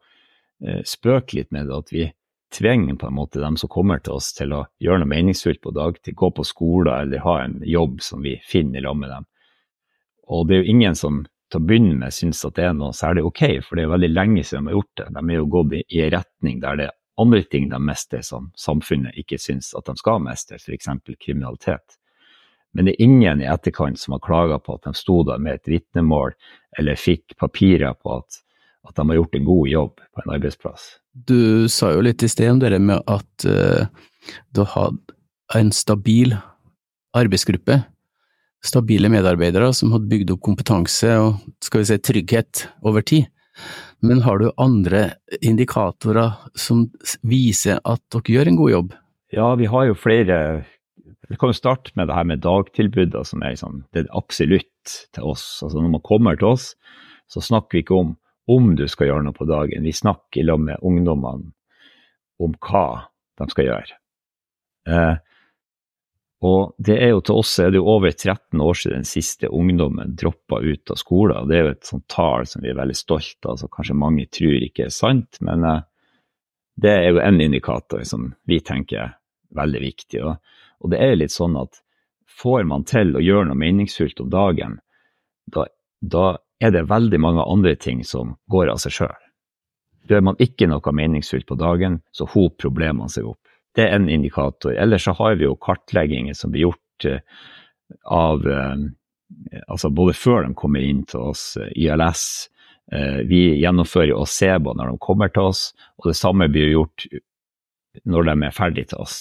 eh, 0.65 0.81
spøke 0.85 1.37
litt 1.37 1.51
med 1.53 1.69
det, 1.69 1.77
at 1.77 1.93
vi 1.93 2.07
tvinger 2.53 2.97
på 2.97 3.07
en 3.07 3.17
måte 3.17 3.41
dem 3.41 3.57
som 3.57 3.69
kommer 3.69 4.01
til 4.01 4.17
oss 4.17 4.31
til 4.33 4.53
å 4.55 4.63
gjøre 4.81 5.03
noe 5.03 5.11
meningsfullt 5.11 5.61
på 5.61 5.73
dagtid, 5.75 6.17
gå 6.17 6.31
på 6.33 6.45
skole 6.47 6.95
eller 7.03 7.21
ha 7.25 7.35
en 7.43 7.59
jobb 7.65 7.99
som 8.01 8.25
vi 8.25 8.39
finner 8.45 8.81
i 8.81 8.95
med 8.97 9.13
dem. 9.13 9.27
Og 10.29 10.47
det 10.47 10.55
er 10.55 10.63
jo 10.63 10.73
ingen 10.73 10.97
som 10.97 11.23
til 11.49 11.59
å 11.59 11.65
begynne 11.65 11.97
med 11.97 12.13
syns 12.13 12.43
at 12.45 12.55
det 12.57 12.67
er 12.69 12.75
noe 12.77 12.95
særlig 12.95 13.25
ok, 13.27 13.43
for 13.65 13.77
det 13.77 13.85
er 13.85 13.93
veldig 13.93 14.09
lenge 14.13 14.43
siden 14.45 14.67
de 14.67 14.71
har 14.71 14.79
gjort 14.79 15.01
det. 15.01 15.07
De 15.15 15.23
er 15.23 15.39
jo 15.39 15.47
gått 15.55 15.77
i, 15.77 15.83
en 16.03 16.11
retning 16.15 16.59
der 16.63 16.79
det 16.79 16.89
er 16.89 16.97
andre 17.19 17.41
ting 17.51 17.69
de 17.71 17.79
mister 17.83 18.21
som 18.23 18.51
samfunnet 18.57 19.17
ikke 19.19 19.39
syns 19.41 19.73
at 19.75 19.89
de 19.89 19.95
skal 19.99 20.21
miste, 20.23 20.59
f.eks. 20.59 20.91
kriminalitet. 21.19 21.97
Men 22.73 22.85
det 22.85 22.93
er 22.93 23.05
ingen 23.07 23.41
i 23.41 23.49
etterkant 23.49 23.99
som 23.99 24.13
har 24.15 24.21
klaga 24.23 24.59
på 24.61 24.77
at 24.77 24.85
de 24.85 24.93
sto 24.97 25.23
der 25.27 25.41
med 25.41 25.57
et 25.57 25.71
vitnemål 25.73 26.35
eller 26.77 26.99
fikk 26.99 27.33
papirer 27.41 27.97
på 27.97 28.19
at, 28.19 28.41
at, 28.87 28.95
de 28.95 29.07
har 29.09 29.19
gjort 29.19 29.35
en 29.39 29.47
god 29.47 29.69
jobb 29.73 29.95
på 29.97 30.23
en 30.23 30.33
arbeidsplass. 30.37 30.89
Du 31.11 31.67
sa 31.67 31.91
jo 31.95 32.05
litt 32.05 32.23
i 32.23 32.29
sted 32.29 32.53
om 32.53 32.61
det 32.61 32.77
med 32.77 33.01
at 33.09 33.47
uh, 33.49 33.89
du 34.53 34.63
har 34.75 34.93
en 35.57 35.71
stabil 35.73 36.37
arbeidsgruppe 37.17 37.81
stabile 38.65 39.09
medarbeidere 39.11 39.71
som 39.75 39.93
hadde 39.95 40.09
bygd 40.11 40.33
opp 40.35 40.41
kompetanse 40.45 41.11
og 41.21 41.37
skal 41.63 41.83
vi 41.83 41.89
si, 41.89 41.99
trygghet 42.03 42.65
over 42.85 43.05
tid. 43.05 43.29
Men 44.05 44.23
har 44.23 44.39
du 44.39 44.49
andre 44.59 45.09
indikatorer 45.43 46.37
som 46.55 46.87
viser 47.27 47.81
at 47.83 48.03
dere 48.13 48.35
gjør 48.35 48.51
en 48.51 48.59
god 48.59 48.71
jobb? 48.71 48.93
Ja, 49.35 49.53
vi 49.59 49.67
har 49.69 49.89
jo 49.89 49.97
flere. 49.99 50.37
Vi 51.29 51.37
kan 51.37 51.51
jo 51.51 51.57
starte 51.57 51.91
med 51.99 52.09
det 52.09 52.15
her 52.15 52.27
med 52.27 52.41
dagtilbudet, 52.45 53.27
som 53.27 53.43
er 53.43 53.53
liksom, 53.53 53.83
det 53.93 54.05
er 54.05 54.17
absolutt 54.17 54.95
til 55.13 55.27
oss. 55.27 55.59
Altså 55.63 55.83
Når 55.83 55.95
man 55.97 56.07
kommer 56.07 56.39
til 56.39 56.53
oss, 56.55 56.71
så 57.29 57.43
snakker 57.43 57.77
vi 57.77 57.85
ikke 57.85 57.99
om 57.99 58.17
om 58.49 58.71
du 58.73 58.87
skal 58.89 59.11
gjøre 59.11 59.27
noe 59.27 59.37
på 59.37 59.45
dagen. 59.45 59.85
Vi 59.85 59.93
snakker 59.93 60.41
i 60.41 60.57
med 60.57 60.81
ungdommene 60.81 61.51
om 62.41 62.55
hva 62.65 63.11
de 63.37 63.47
skal 63.51 63.67
gjøre. 63.67 63.97
Eh, 64.89 65.19
og 66.39 66.75
det 66.79 66.95
er 67.03 67.09
jo 67.11 67.21
til 67.25 67.41
oss 67.41 67.57
er 67.59 67.73
det 67.73 67.81
jo 67.81 67.89
over 67.91 68.13
13 68.13 68.61
år 68.63 68.77
siden 68.79 69.01
den 69.01 69.07
siste 69.07 69.49
ungdommen 69.51 70.13
droppa 70.15 70.61
ut 70.63 70.91
av 70.91 70.99
skolen. 71.01 71.35
og 71.35 71.49
Det 71.49 71.57
er 71.57 71.65
jo 71.65 71.71
et 71.73 71.89
sånt 71.89 72.05
tall 72.07 72.47
som 72.47 72.63
vi 72.63 72.71
er 72.71 72.79
veldig 72.79 72.95
stolte 72.95 73.49
av, 73.51 73.57
som 73.59 73.71
kanskje 73.73 73.97
mange 73.99 74.27
tror 74.31 74.55
ikke 74.63 74.85
er 74.87 74.93
sant. 74.95 75.39
Men 75.43 75.65
uh, 75.67 75.81
det 76.79 76.93
er 76.95 77.09
jo 77.09 77.19
en 77.19 77.41
indikator 77.43 78.05
som 78.07 78.31
vi 78.47 78.61
tenker 78.63 79.01
er 79.03 79.17
veldig 79.59 79.81
viktig. 79.83 80.23
Og, 80.23 80.87
det 80.93 81.01
er 81.03 81.17
litt 81.19 81.35
sånn 81.35 81.59
at 81.59 81.81
får 82.39 82.63
man 82.71 82.87
til 82.87 83.17
å 83.19 83.23
gjøre 83.23 83.49
noe 83.49 83.59
meningsfullt 83.59 84.21
om 84.23 84.31
dagen, 84.31 84.79
da, 85.51 85.65
da 85.99 86.37
er 86.63 86.71
det 86.71 86.87
veldig 86.87 87.19
mange 87.19 87.43
andre 87.43 87.75
ting 87.75 88.05
som 88.07 88.37
går 88.47 88.71
av 88.71 88.79
seg 88.79 88.95
sjøl. 88.95 89.19
Gjør 90.07 90.23
man 90.23 90.39
ikke 90.39 90.69
noe 90.71 90.95
meningsfullt 90.95 91.49
på 91.49 91.59
dagen, 91.59 91.99
så 92.15 92.29
hoper 92.31 92.69
problemene 92.69 93.11
seg 93.11 93.27
opp. 93.27 93.48
Det 93.79 93.85
er 93.87 93.95
en 93.95 94.09
indikator. 94.11 94.73
Ellers 94.75 95.05
så 95.07 95.13
har 95.15 95.37
vi 95.39 95.45
jo 95.45 95.55
kartlegginger 95.55 96.35
som 96.35 96.51
blir 96.51 96.65
gjort 96.65 97.05
eh, 97.07 97.21
av 98.11 98.43
eh, 98.43 98.81
altså 99.71 99.91
både 99.95 100.17
før 100.19 100.43
de 100.43 100.57
kommer 100.59 100.83
inn 100.83 101.05
til 101.07 101.29
oss, 101.31 101.53
eh, 101.55 101.71
ILS. 101.85 102.25
Vi 103.29 103.39
gjennomfører 103.61 104.09
jo 104.09 104.23
Ocebo 104.23 104.71
når 104.73 104.89
de 104.89 105.01
kommer 105.05 105.29
til 105.29 105.51
oss, 105.51 105.59
og 106.01 106.07
det 106.09 106.15
samme 106.17 106.47
blir 106.49 106.71
gjort 106.71 107.03
når 108.09 108.25
de 108.25 108.33
er 108.47 108.55
ferdig 108.55 108.87
til 108.89 109.03
oss. 109.03 109.19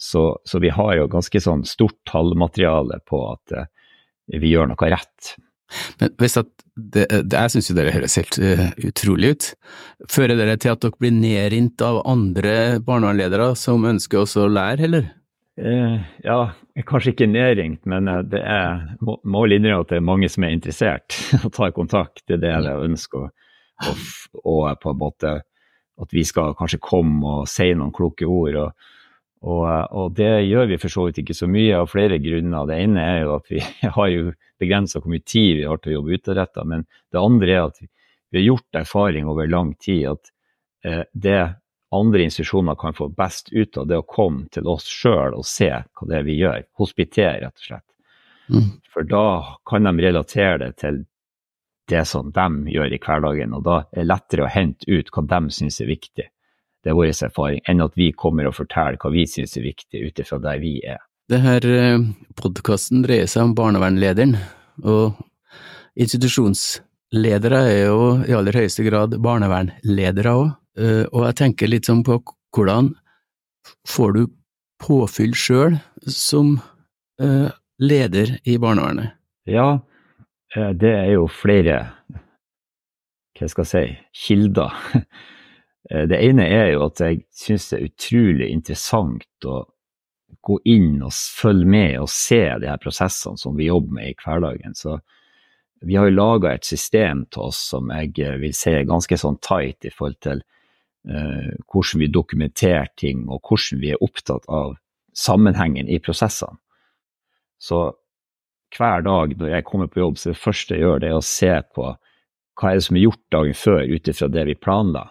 Så, 0.00 0.22
så 0.48 0.60
vi 0.64 0.70
har 0.72 0.94
jo 0.96 1.10
ganske 1.12 1.42
sånn 1.44 1.66
stort 1.68 1.98
tallmateriale 2.08 3.02
på 3.04 3.20
at 3.34 3.52
vi 4.32 4.54
gjør 4.54 4.72
noe 4.72 4.88
rett. 4.94 5.34
Men 6.00 6.12
hvis 6.20 6.36
at 6.40 6.50
det, 6.76 7.06
det, 7.10 7.36
jeg 7.36 7.52
syns 7.52 7.70
jo 7.70 7.76
dere 7.76 7.92
høres 7.94 8.16
helt 8.20 8.38
uh, 8.40 8.68
utrolig 8.88 9.32
ut. 9.34 9.48
Fører 10.10 10.38
dere 10.38 10.56
til 10.60 10.72
at 10.72 10.84
dere 10.84 10.96
blir 11.00 11.12
nedringt 11.14 11.84
av 11.84 12.00
andre 12.08 12.78
barnevernledere 12.84 13.52
som 13.60 13.84
ønsker 13.88 14.22
også 14.22 14.46
å 14.46 14.52
lære, 14.52 14.88
eller? 14.88 15.10
Uh, 15.60 16.00
ja, 16.24 16.38
kanskje 16.88 17.12
ikke 17.12 17.28
nedringt, 17.28 17.82
men 17.84 18.08
eh, 18.08 18.22
det 18.24 18.40
er, 18.40 18.86
må, 19.04 19.18
må 19.28 19.44
innrømme 19.44 19.84
at 19.84 19.90
det 19.92 19.98
er 20.00 20.06
mange 20.08 20.30
som 20.32 20.46
er 20.48 20.54
interessert 20.56 21.18
å 21.44 21.52
ta 21.52 21.68
kontakt. 21.76 22.24
Det 22.24 22.38
er 22.38 22.44
det 22.46 22.54
jeg 22.54 22.86
ønsker. 22.88 23.28
Og, 23.82 24.06
og 24.48 24.64
på 24.80 24.94
en 24.94 25.00
måte 25.00 25.34
at 26.02 26.14
vi 26.16 26.24
skal 26.24 26.56
kanskje 26.56 26.80
komme 26.82 27.36
og 27.42 27.50
si 27.50 27.68
noen 27.76 27.92
kloke 27.94 28.28
ord. 28.28 28.58
og 28.64 28.90
og, 29.42 29.64
og, 29.90 30.12
det 30.14 30.46
gjør 30.46 30.68
vi 30.70 30.76
for 30.78 30.92
så 30.92 31.08
vidt 31.08 31.16
ikke 31.18 31.34
så 31.34 31.48
mye 31.50 31.80
av 31.80 31.88
flere 31.90 32.20
grunner. 32.22 32.68
Det 32.68 32.76
ene 32.78 33.02
er 33.02 33.24
jo 33.24 33.32
at 33.40 33.48
vi 33.50 33.58
har 33.96 34.10
jo 34.12 34.28
begrensa 34.62 35.00
hvor 35.00 35.12
mye 35.12 35.24
tid 35.26 35.58
vi 35.58 35.66
har 35.68 35.80
til 35.82 35.92
å 35.92 35.98
jobbe 35.98 36.18
utadretta. 36.18 36.64
Men 36.68 36.86
det 37.12 37.20
andre 37.20 37.56
er 37.56 37.66
at 37.66 37.82
vi 37.82 38.40
har 38.40 38.46
gjort 38.46 38.80
erfaring 38.82 39.28
over 39.28 39.50
lang 39.50 39.74
tid 39.74 40.06
at 40.14 40.32
eh, 40.86 41.04
det 41.12 41.42
andre 41.92 42.22
institusjoner 42.22 42.74
kan 42.80 42.94
få 42.96 43.10
best 43.12 43.52
ut 43.52 43.76
av 43.76 43.86
det 43.86 43.98
å 44.00 44.08
komme 44.08 44.46
til 44.52 44.68
oss 44.72 44.86
sjøl 44.88 45.36
og 45.36 45.44
se 45.44 45.68
hva 45.68 46.08
det 46.08 46.20
er 46.20 46.28
vi 46.28 46.38
gjør. 46.38 46.62
Hospitere, 46.80 47.42
rett 47.42 47.58
og 47.58 47.66
slett. 47.66 47.88
Mm. 48.48 48.70
For 48.92 49.08
da 49.08 49.26
kan 49.68 49.84
de 49.84 49.92
relatere 50.00 50.58
det 50.64 50.72
til 50.80 51.04
det 51.92 52.04
som 52.08 52.30
de 52.32 52.72
gjør 52.72 52.94
i 52.94 53.00
hverdagen, 53.02 53.52
og 53.52 53.64
da 53.66 53.78
er 53.82 54.00
det 54.00 54.08
lettere 54.08 54.46
å 54.46 54.52
hente 54.52 54.88
ut 54.88 55.10
hva 55.12 55.26
de 55.34 55.52
syns 55.52 55.80
er 55.82 55.90
viktig. 55.90 56.28
Det 56.82 56.90
er 56.90 56.96
vår 56.98 57.12
erfaring, 57.12 57.60
enn 57.68 57.84
at 57.84 57.96
vi 57.98 58.10
kommer 58.16 58.48
og 58.48 58.56
forteller 58.56 58.98
hva 59.02 59.12
vi 59.12 59.26
syns 59.28 59.58
er 59.58 59.66
viktig 59.66 60.00
ut 60.06 60.22
ifra 60.22 60.40
der 60.42 60.62
vi 60.62 60.78
er. 60.88 61.02
Det 61.30 61.38
her 61.38 61.66
eh, 61.70 62.00
podkasten 62.34 63.04
dreier 63.04 63.28
seg 63.30 63.46
om 63.46 63.52
barnevernlederen, 63.54 64.34
og 64.82 65.20
institusjonsledere 65.94 67.60
er 67.68 67.84
jo 67.84 68.08
i 68.26 68.34
aller 68.34 68.58
høyeste 68.58 68.82
grad 68.88 69.14
barnevernledere 69.22 70.34
òg, 70.34 70.50
eh, 70.82 71.04
og 71.12 71.28
jeg 71.28 71.38
tenker 71.44 71.70
litt 71.70 71.86
sånn 71.86 72.02
på 72.06 72.18
hvordan 72.56 72.90
får 73.88 74.16
du 74.16 74.22
påfyll 74.82 75.36
sjøl 75.38 75.78
som 76.10 76.56
eh, 77.22 77.48
leder 77.78 78.36
i 78.42 78.58
barnevernet? 78.58 79.14
Ja, 79.46 79.78
det 80.52 80.90
er 80.90 81.12
jo 81.14 81.28
flere, 81.32 81.78
hva 83.38 83.46
skal 83.48 83.64
jeg 83.64 83.70
si, 83.70 84.00
kilder. 84.26 84.74
Det 85.92 86.16
ene 86.24 86.44
er 86.46 86.68
jo 86.70 86.84
at 86.86 87.00
jeg 87.02 87.18
syns 87.36 87.64
det 87.68 87.76
er 87.76 87.88
utrolig 87.88 88.46
interessant 88.54 89.46
å 89.50 89.56
gå 90.40 90.58
inn 90.64 91.02
og 91.04 91.12
følge 91.12 91.68
med 91.68 91.98
og 92.02 92.10
se 92.10 92.40
de 92.60 92.70
her 92.70 92.80
prosessene 92.82 93.38
som 93.38 93.56
vi 93.58 93.68
jobber 93.68 93.98
med 93.98 94.10
i 94.10 94.16
hverdagen. 94.18 94.74
Så 94.74 94.98
vi 95.82 95.96
har 95.98 96.08
jo 96.08 96.16
laga 96.16 96.54
et 96.54 96.66
system 96.66 97.24
til 97.30 97.48
oss 97.48 97.60
som 97.72 97.90
jeg 97.92 98.14
eh, 98.22 98.38
vil 98.42 98.54
si 98.56 98.72
er 98.72 98.88
ganske 98.88 99.18
sånn 99.18 99.38
tight 99.42 99.84
i 99.84 99.92
forhold 99.92 100.20
til 100.22 100.42
uh, 101.10 101.50
hvordan 101.66 102.02
vi 102.04 102.10
dokumenterer 102.14 102.92
ting, 102.98 103.24
og 103.26 103.42
hvordan 103.42 103.80
vi 103.82 103.90
er 103.90 104.04
opptatt 104.04 104.46
av 104.46 104.76
sammenhengen 105.14 105.90
i 105.90 105.98
prosessene. 106.02 106.58
Så 107.62 107.82
hver 108.72 109.02
dag 109.04 109.34
når 109.38 109.56
jeg 109.56 109.66
kommer 109.66 109.90
på 109.90 110.00
jobb, 110.00 110.18
så 110.18 110.30
det 110.30 110.40
første 110.40 110.78
jeg 110.78 110.86
gjør, 110.86 111.02
det 111.02 111.10
er 111.10 111.18
å 111.18 111.26
se 111.26 111.52
på 111.74 111.90
hva 112.60 112.70
er 112.70 112.78
det 112.78 112.86
som 112.86 112.96
er 112.96 113.06
gjort 113.06 113.22
dagen 113.34 113.58
før 113.58 113.82
ut 113.90 114.08
ifra 114.08 114.28
det 114.30 114.46
vi 114.48 114.58
planla. 114.58 115.04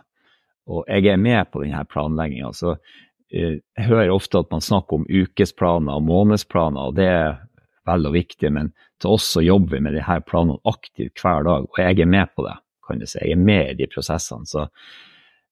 Og 0.71 0.87
jeg 0.87 1.07
er 1.11 1.19
med 1.19 1.51
på 1.51 1.63
denne 1.63 1.83
planlegginga. 1.89 2.51
Så 2.55 2.75
Eh, 2.75 3.10
jeg 3.31 3.87
hører 3.87 4.11
ofte 4.11 4.41
at 4.41 4.51
man 4.51 4.63
snakker 4.63 4.99
om 4.99 5.07
ukesplaner 5.07 5.97
og 5.97 6.07
månedsplaner, 6.07 6.91
og 6.91 6.97
det 6.99 7.07
er 7.07 7.39
vel 7.87 8.09
og 8.09 8.15
viktig, 8.15 8.51
men 8.53 8.71
til 9.01 9.15
oss 9.15 9.29
så 9.35 9.43
jobber 9.43 9.77
vi 9.77 9.83
med 9.87 9.99
her 10.05 10.23
planene 10.25 10.59
aktivt 10.69 11.21
hver 11.23 11.47
dag, 11.47 11.67
og 11.69 11.79
jeg 11.81 12.01
er 12.03 12.11
med 12.11 12.33
på 12.35 12.45
det, 12.45 12.57
kan 12.87 13.01
du 13.01 13.07
si. 13.07 13.21
Jeg 13.23 13.37
er 13.37 13.45
med 13.45 13.71
i 13.71 13.77
de 13.79 13.87
prosessene. 13.91 14.47
Så 14.49 14.67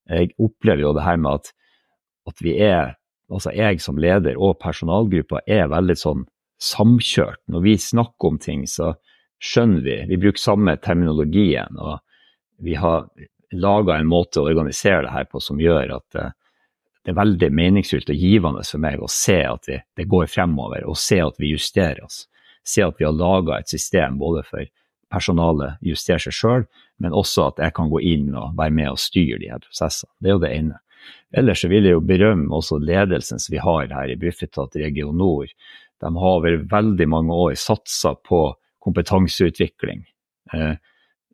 jeg 0.09 0.33
opplever 0.41 0.83
jo 0.83 0.93
det 0.98 1.05
her 1.05 1.21
med 1.21 1.39
at, 1.39 1.53
at 2.29 2.43
vi 2.43 2.57
er, 2.65 2.95
altså 3.31 3.53
jeg 3.55 3.81
som 3.81 4.01
leder 4.01 4.38
og 4.38 4.59
personalgruppa 4.62 5.43
er 5.48 5.71
veldig 5.71 5.98
sånn 5.98 6.27
samkjørt. 6.59 7.41
Når 7.48 7.65
vi 7.65 7.77
snakker 7.79 8.33
om 8.33 8.39
ting, 8.43 8.67
så 8.67 8.93
skjønner 9.39 9.86
vi, 9.86 9.98
vi 10.12 10.19
bruker 10.19 10.41
samme 10.41 10.75
terminologien, 10.83 11.79
og 11.79 12.01
vi 12.59 12.75
har 12.75 13.07
laga 13.55 13.95
en 13.98 14.09
måte 14.09 14.41
å 14.41 14.50
organisere 14.50 15.05
det 15.05 15.13
her 15.13 15.29
på 15.31 15.39
som 15.41 15.62
gjør 15.62 15.95
at 15.95 16.17
eh, 16.19 16.33
det 17.06 17.13
er 17.13 17.20
veldig 17.20 17.50
meningsfylt 17.56 18.12
og 18.12 18.20
givende 18.20 18.65
for 18.68 18.84
meg 18.84 19.00
å 19.00 19.08
se 19.12 19.39
at 19.48 19.70
vi, 19.70 19.79
det 19.98 20.08
går 20.12 20.27
fremover, 20.32 20.84
og 20.86 21.00
se 21.00 21.22
at 21.24 21.39
vi 21.39 21.53
justerer 21.53 22.03
oss. 22.03 22.25
Se 22.68 22.84
at 22.84 23.00
vi 23.00 23.08
har 23.08 23.15
laga 23.15 23.60
et 23.60 23.72
system 23.72 24.20
både 24.20 24.44
for 24.48 24.68
personalet 25.10 25.79
justerer 25.86 26.22
seg 26.27 26.36
sjøl, 26.36 26.68
men 27.01 27.15
også 27.15 27.48
at 27.50 27.63
jeg 27.63 27.75
kan 27.77 27.89
gå 27.89 28.01
inn 28.06 28.29
og 28.36 28.58
være 28.60 28.75
med 28.75 28.91
og 28.91 29.01
styre 29.01 29.39
de 29.41 29.50
her 29.50 29.63
prosessene. 29.63 30.12
Det 30.20 30.29
er 30.29 30.36
jo 30.36 30.44
det 30.44 30.53
ene. 30.58 30.82
Ellers 31.39 31.63
så 31.63 31.70
vil 31.72 31.88
jeg 31.88 31.96
jo 31.96 32.03
berømme 32.06 32.51
også 32.56 32.82
ledelsen 32.84 33.41
som 33.41 33.53
vi 33.53 33.63
har 33.63 33.94
her 33.96 34.12
i 34.12 34.20
Bufetat 34.20 34.75
Region 34.77 35.18
Nord. 35.18 35.51
De 36.03 36.12
har 36.15 36.38
over 36.38 36.62
veldig 36.70 37.08
mange 37.10 37.36
år 37.36 37.58
satsa 37.60 38.13
på 38.27 38.44
kompetanseutvikling. 38.84 40.03
Eh, 40.53 40.75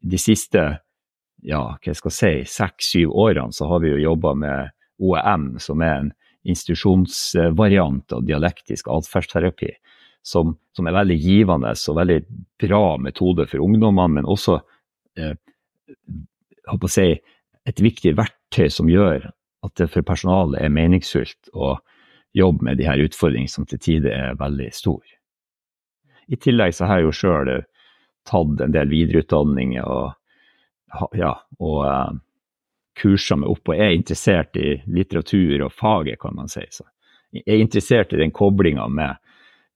de 0.05 0.19
siste 0.21 0.63
ja, 1.45 1.61
hva 1.77 1.93
skal 1.93 2.11
jeg 2.11 2.17
si, 2.17 2.55
seks-syv 2.57 3.11
årene 3.13 3.53
så 3.53 3.67
har 3.69 3.83
vi 3.83 3.91
jo 3.91 4.01
jobba 4.01 4.33
med 4.39 4.71
OEM, 5.01 5.55
som 5.59 5.81
er 5.83 5.95
en 5.97 6.11
institusjonsvariant 6.45 8.13
av 8.13 8.25
dialektisk 8.25 8.89
atferdsterapi, 8.93 9.71
som, 10.25 10.55
som, 10.75 10.87
er 10.87 10.95
veldig 10.95 11.17
givende 11.21 11.73
og 11.73 11.97
veldig 11.99 12.19
bra 12.61 12.83
metode 13.01 13.45
for 13.49 13.61
ungdommene, 13.65 14.19
men 14.19 14.29
også 14.29 14.59
eh, 15.19 15.35
si, 16.89 17.09
et 17.65 17.81
viktig 17.81 18.15
verktøy 18.17 18.69
som 18.73 18.89
gjør 18.89 19.29
at 19.65 19.75
det 19.79 19.89
for 19.93 20.05
personalet 20.05 20.61
er 20.61 20.73
meningsfullt 20.73 21.51
å 21.53 21.75
jobbe 22.35 22.67
med 22.67 22.81
de 22.81 22.87
her 22.89 23.01
utfordringene 23.01 23.51
som 23.51 23.65
til 23.69 23.81
tider 23.81 24.13
er 24.13 24.39
veldig 24.39 24.69
store. 24.75 25.15
I 26.27 26.37
tillegg 26.41 26.73
så 26.73 26.89
har 26.89 26.99
jeg 26.99 27.07
jo 27.07 27.17
sjøl 27.21 27.51
tatt 28.25 28.61
en 28.65 28.73
del 28.73 28.89
videreutdanninger 28.89 29.85
og, 29.85 30.13
ja, 31.17 31.35
og 31.61 31.79
uh, 31.85 32.13
kurser 32.95 33.39
meg 33.41 33.51
opp 33.51 33.71
og 33.71 33.77
er 33.77 33.95
interessert 33.95 34.57
i 34.59 34.75
litteratur 34.87 35.65
og 35.67 35.73
faget, 35.75 36.19
kan 36.21 36.35
man 36.37 36.51
si. 36.51 36.63
Så 36.71 36.85
jeg 37.35 37.45
er 37.47 37.63
interessert 37.63 38.13
i 38.15 38.21
den 38.21 38.33
koblinga 38.35 38.87
med 38.87 39.19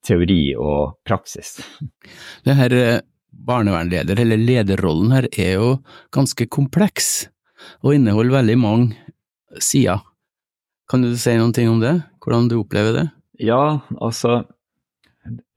teori 0.06 0.56
og 0.56 1.00
praksis. 1.08 1.58
Det 2.46 2.56
her 2.56 2.76
eh, 2.78 3.02
barnevernleder, 3.30 4.20
eller 4.20 4.40
lederrollen 4.40 5.14
her, 5.16 5.28
er 5.38 5.58
jo 5.60 5.74
ganske 6.16 6.48
kompleks 6.52 7.30
og 7.84 7.96
inneholder 7.96 8.40
veldig 8.40 8.58
mange 8.60 9.60
sider. 9.64 10.02
Kan 10.90 11.04
du 11.04 11.14
si 11.20 11.36
noen 11.38 11.54
ting 11.54 11.70
om 11.70 11.82
det? 11.84 12.00
Hvordan 12.24 12.48
du 12.50 12.60
opplever 12.62 12.96
det? 12.96 13.06
Ja, 13.40 13.80
altså 14.02 14.42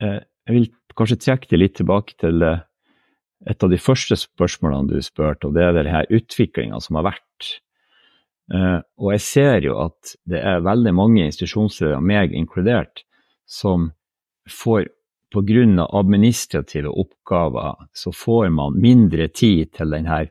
eh, 0.03 0.21
Jeg 0.21 0.55
vil 0.57 0.69
kanskje 0.99 1.21
trekke 1.23 1.49
det 1.51 1.61
litt 1.61 1.77
tilbake 1.79 2.19
til 2.21 2.45
eh, 2.45 2.63
et 3.51 3.65
av 3.65 3.71
de 3.73 3.79
første 3.81 4.17
spørsmålene 4.19 4.93
du 4.93 5.03
spurte, 5.05 5.49
og 5.49 5.57
det 5.57 5.65
er 5.67 5.77
denne 5.77 6.05
utviklinga 6.11 6.81
som 6.83 7.01
har 7.01 7.11
vært. 7.13 7.53
Uh, 8.53 8.83
og 9.01 9.15
jeg 9.15 9.25
ser 9.25 9.67
jo 9.67 9.79
at 9.83 10.15
det 10.29 10.43
er 10.43 10.65
veldig 10.67 10.93
mange 10.95 11.25
institusjonsledere, 11.25 12.03
meg 12.03 12.35
inkludert, 12.37 13.05
som 13.47 13.91
får 14.51 14.91
pga. 15.33 15.87
administrative 15.89 16.89
oppgaver, 16.89 17.89
så 17.95 18.13
får 18.13 18.51
man 18.51 18.79
mindre 18.81 19.29
tid 19.29 19.73
til 19.73 19.91
denne 19.91 20.27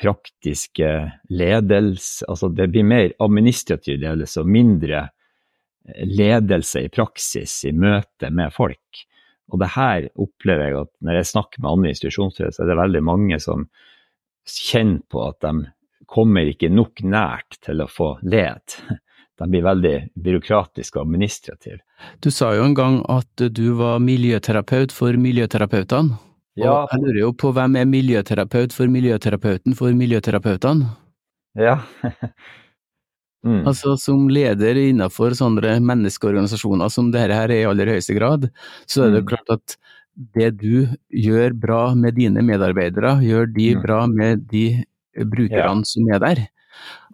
praktiske 0.00 1.12
ledelse. 1.28 2.24
Altså 2.28 2.48
det 2.48 2.70
blir 2.72 2.84
mer 2.84 3.12
administrativ 3.18 4.00
ledelse 4.00 4.40
og 4.40 4.48
mindre 4.48 5.08
ledelse 6.04 6.84
i 6.86 6.88
praksis 6.92 7.64
i 7.64 7.72
møte 7.72 8.30
med 8.30 8.52
folk. 8.52 9.04
Og 9.50 9.60
det 9.62 9.72
her 9.74 10.08
opplever 10.14 10.68
jeg 10.68 10.80
at 10.80 10.90
når 11.04 11.20
jeg 11.20 11.30
snakker 11.32 11.62
med 11.62 11.70
andre 11.70 11.92
institusjonsledere, 11.92 12.54
så 12.54 12.64
er 12.64 12.70
det 12.70 12.80
veldig 12.80 13.04
mange 13.06 13.38
som 13.42 13.66
kjenner 14.48 15.02
på 15.10 15.22
at 15.26 15.40
de 15.44 15.54
kommer 16.10 16.48
ikke 16.50 16.70
nok 16.72 17.02
nært 17.06 17.60
til 17.64 17.82
å 17.82 17.90
få 17.90 18.14
led. 18.26 18.78
De 19.40 19.46
blir 19.48 19.64
veldig 19.64 19.94
byråkratiske 20.20 20.98
og 20.98 21.06
administrative. 21.06 21.78
Du 22.20 22.28
sa 22.34 22.50
jo 22.52 22.66
en 22.66 22.74
gang 22.76 22.98
at 23.08 23.46
du 23.56 23.70
var 23.78 24.02
miljøterapeut 24.04 24.92
for 24.92 25.16
miljøterapeutene. 25.16 26.18
Ja. 26.60 26.82
Og 26.82 26.92
jeg 26.92 27.04
lurer 27.06 27.20
jo 27.22 27.30
på 27.40 27.52
hvem 27.56 27.78
er 27.80 27.86
miljøterapeut 27.88 28.74
for 28.76 28.90
miljøterapeuten 28.92 29.76
for 29.78 29.96
miljøterapeutene? 29.96 30.90
Ja. 31.56 31.78
Mm. 33.46 33.62
Altså 33.70 33.94
Som 33.96 34.26
leder 34.28 34.76
innenfor 34.76 35.32
sånne 35.38 35.78
menneskeorganisasjoner 35.80 36.92
som 36.92 37.08
dette 37.14 37.32
her 37.32 37.48
er 37.48 37.62
i 37.62 37.68
aller 37.68 37.94
høyeste 37.94 38.18
grad, 38.18 38.50
så 38.84 39.06
er 39.06 39.14
det 39.14 39.24
mm. 39.24 39.30
klart 39.32 39.56
at 39.56 39.78
det 40.36 40.50
du 40.60 40.90
gjør 41.08 41.54
bra 41.56 41.82
med 41.96 42.18
dine 42.18 42.42
medarbeidere, 42.44 43.16
gjør 43.24 43.48
de 43.54 43.68
mm. 43.76 43.84
bra 43.84 44.00
med 44.10 44.44
de 44.50 44.66
brukerne 45.16 45.80
ja. 45.80 45.88
som 45.88 46.10
er 46.12 46.20
der. 46.22 46.42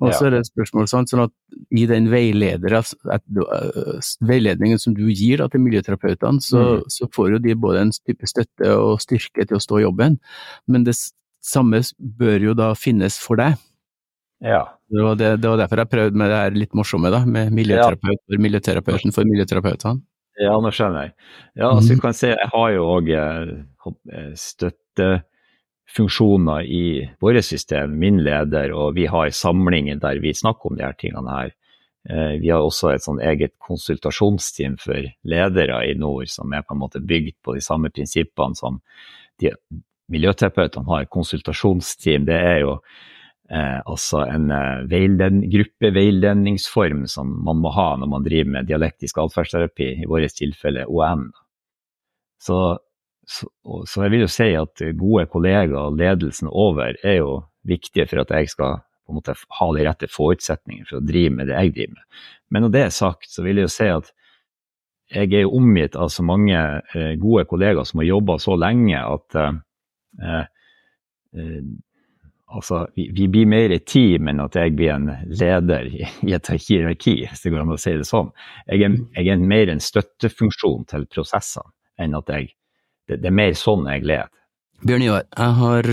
Og 0.01 0.13
så 0.13 0.25
ja. 0.25 0.27
er 0.27 0.31
det 0.35 0.41
et 0.43 0.51
spørsmål 0.51 0.89
sånn, 0.91 1.07
sånn 1.11 1.25
at 1.25 1.33
i 1.75 1.87
den 1.91 2.05
veiledningen 2.13 4.79
som 4.83 4.93
du 4.97 5.05
gir 5.09 5.37
da, 5.41 5.47
til 5.51 5.61
miljøterapeutene, 5.65 6.41
så, 6.45 6.61
mm. 6.63 6.83
så, 6.93 7.05
får 7.15 7.27
jo 7.35 7.39
de 7.47 7.53
både 7.59 7.79
en 7.87 7.93
type 7.97 8.27
støtte 8.29 8.67
og 8.77 9.03
styrke 9.05 9.43
til 9.47 9.57
å 9.59 9.63
stå 9.63 9.75
i 9.81 9.87
jobben, 9.87 10.13
men 10.71 10.81
det 10.87 10.97
samme 11.47 11.79
bør 11.99 12.39
jo 12.51 12.55
da 12.59 12.69
finnes 12.79 13.15
for 13.23 13.35
deg. 13.41 13.53
Ja. 14.45 14.77
Det 14.89 15.03
var, 15.03 15.17
det, 15.19 15.37
det 15.37 15.49
var, 15.49 15.57
derfor 15.59 15.79
jeg 15.83 15.89
prøvde 15.91 16.19
med 16.21 16.31
det 16.31 16.37
her 16.39 16.51
litt 16.57 16.75
morsomme, 16.77 17.11
da, 17.13 17.21
med 17.27 17.53
miljøterapeut 17.57 18.21
for 18.23 18.37
miljøterapeuten 18.45 19.13
for 19.17 19.25
miljøterapeutene. 19.29 20.01
Ja, 20.37 20.53
nå 20.61 20.69
skjønner 20.75 21.07
jeg. 21.07 21.13
Ja, 21.57 21.71
altså, 21.71 21.93
mm. 21.93 21.97
du 21.97 22.01
kan 22.05 22.15
se, 22.17 22.29
jeg 22.35 22.49
har 22.53 22.71
jo 22.75 22.83
òg 22.93 23.07
eh, 23.17 23.47
eh, 24.13 24.33
støttefunksjoner 24.37 26.61
i 26.69 27.09
vårt 27.25 27.45
system, 27.47 27.99
min 28.03 28.19
leder, 28.25 28.73
og 28.77 28.95
vi 28.99 29.05
har 29.09 29.31
samlinger 29.33 29.97
der 30.03 30.17
vi 30.21 30.35
snakker 30.37 30.71
om 30.71 30.77
de 30.77 30.85
her 30.85 30.97
tingene 31.01 31.31
her. 31.33 31.51
Eh, 32.11 32.35
vi 32.43 32.49
har 32.53 32.61
også 32.63 32.87
et 32.93 33.05
sånn 33.07 33.21
eget 33.25 33.55
konsultasjonsteam 33.65 34.75
for 34.83 35.01
ledere 35.27 35.87
i 35.89 35.95
nord, 35.99 36.29
som 36.31 36.53
er 36.53 36.63
på 36.67 36.75
en 36.77 36.83
måte 36.85 37.01
bygd 37.01 37.35
på 37.43 37.55
de 37.57 37.63
samme 37.65 37.89
prinsippene 37.95 38.55
som 38.61 38.73
de 39.41 39.49
miljøterapeutene 40.13 40.89
har. 40.93 41.11
Konsultasjonsteam, 41.11 42.23
det 42.29 42.37
er 42.37 42.59
jo 42.67 42.73
Eh, 43.51 43.81
altså 43.87 44.25
en 44.27 44.51
eh, 44.51 44.87
veiled, 44.91 45.45
gruppeveiledningsform 45.53 47.05
som 47.11 47.31
man 47.47 47.61
må 47.63 47.71
ha 47.77 47.93
når 48.01 48.11
man 48.11 48.25
driver 48.27 48.57
med 48.57 48.67
dialektisk 48.71 49.21
atferdsterapi, 49.23 49.93
i 50.03 50.09
vårt 50.11 50.35
tilfelle 50.39 50.87
OM. 50.91 51.29
Så, 52.43 52.59
så, 53.23 53.47
så, 53.63 54.03
jeg 54.03 54.15
vil 54.15 54.25
jo 54.27 54.33
si 54.33 54.51
at 54.59 54.83
gode 54.99 55.29
kollegaer 55.31 55.79
og 55.79 56.01
ledelsen 56.01 56.51
over 56.51 56.99
er 57.07 57.21
jo 57.21 57.39
viktige 57.67 58.09
for 58.11 58.25
at 58.25 58.35
jeg 58.35 58.51
skal 58.51 58.81
på 59.07 59.15
en 59.15 59.21
måte 59.21 59.37
ha 59.61 59.71
de 59.77 59.87
rette 59.87 60.11
forutsetningene 60.11 60.89
for 60.89 60.99
å 60.99 61.07
drive 61.07 61.35
med 61.39 61.51
det 61.51 61.55
jeg 61.55 61.75
driver 61.77 61.95
med. 61.95 62.23
Men 62.51 62.67
når 62.67 62.75
det 62.75 62.83
er 62.83 62.95
sagt, 62.95 63.31
så 63.31 63.47
vil 63.47 63.61
jeg 63.61 63.69
jo 63.69 63.75
si 63.77 63.91
at 63.95 64.13
jeg 65.15 65.31
er 65.31 65.45
jo 65.45 65.55
omgitt 65.55 65.95
av 65.95 66.11
så 66.11 66.25
mange 66.27 66.59
eh, 66.59 67.13
gode 67.23 67.45
kollegaer 67.47 67.87
som 67.87 68.03
har 68.03 68.09
jobba 68.09 68.39
så 68.43 68.57
lenge 68.59 68.99
at 68.99 69.37
eh, 69.39 69.59
eh, 71.39 71.61
Altså, 72.47 72.85
vi, 72.95 73.09
vi, 73.11 73.27
blir 73.27 73.49
mer 73.51 73.73
et 73.75 73.89
team 73.91 74.29
enn 74.31 74.39
at 74.45 74.55
jeg 74.55 74.77
blir 74.79 74.93
en 74.95 75.09
leder 75.27 75.89
i, 75.91 76.05
i 76.29 76.35
et 76.37 76.51
hierarki, 76.55 77.17
hvis 77.27 77.43
det 77.43 77.51
går 77.51 77.65
an 77.65 77.75
å 77.75 77.79
si 77.81 77.97
det 77.99 78.07
sånn. 78.07 78.31
Jeg 78.71 78.87
er, 78.87 78.95
jeg 79.19 79.33
er 79.35 79.49
mer 79.55 79.73
en 79.73 79.83
støttefunksjon 79.83 80.87
til 80.93 81.09
prosessene 81.11 81.73
enn 81.99 82.15
at 82.19 82.31
jeg 82.33 82.53
Det, 83.07 83.21
det 83.23 83.29
er 83.29 83.35
mer 83.39 83.53
sånn 83.55 83.85
jeg 83.87 84.03
leder. 84.03 84.31
Bjørn 84.83 85.05
Ivar, 85.05 85.27
jeg 85.31 85.53
har 85.61 85.89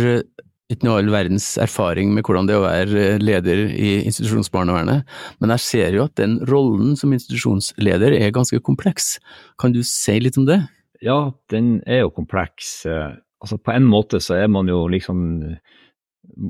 ikke 0.73 0.87
noe 0.87 1.01
all 1.01 1.11
verdens 1.13 1.47
erfaring 1.61 2.13
med 2.15 2.25
hvordan 2.25 2.47
det 2.49 2.55
er 2.55 2.59
å 2.59 2.63
være 2.65 3.03
leder 3.21 3.61
i 3.69 3.91
institusjonsbarnevernet, 4.07 5.05
men 5.37 5.53
jeg 5.53 5.63
ser 5.67 5.97
jo 5.97 6.07
at 6.07 6.15
den 6.17 6.39
rollen 6.49 6.97
som 6.99 7.13
institusjonsleder 7.13 8.15
er 8.17 8.33
ganske 8.33 8.57
kompleks. 8.65 9.17
Kan 9.61 9.75
du 9.75 9.83
si 9.85 10.17
litt 10.23 10.39
om 10.41 10.47
det? 10.49 10.63
Ja, 11.03 11.33
den 11.53 11.75
er 11.85 12.05
jo 12.05 12.13
kompleks. 12.15 12.85
Eh, 12.89 13.13
altså, 13.43 13.59
på 13.59 13.75
en 13.75 13.85
måte 13.89 14.21
så 14.23 14.39
er 14.39 14.49
man 14.51 14.71
jo 14.71 14.85
liksom 14.91 15.23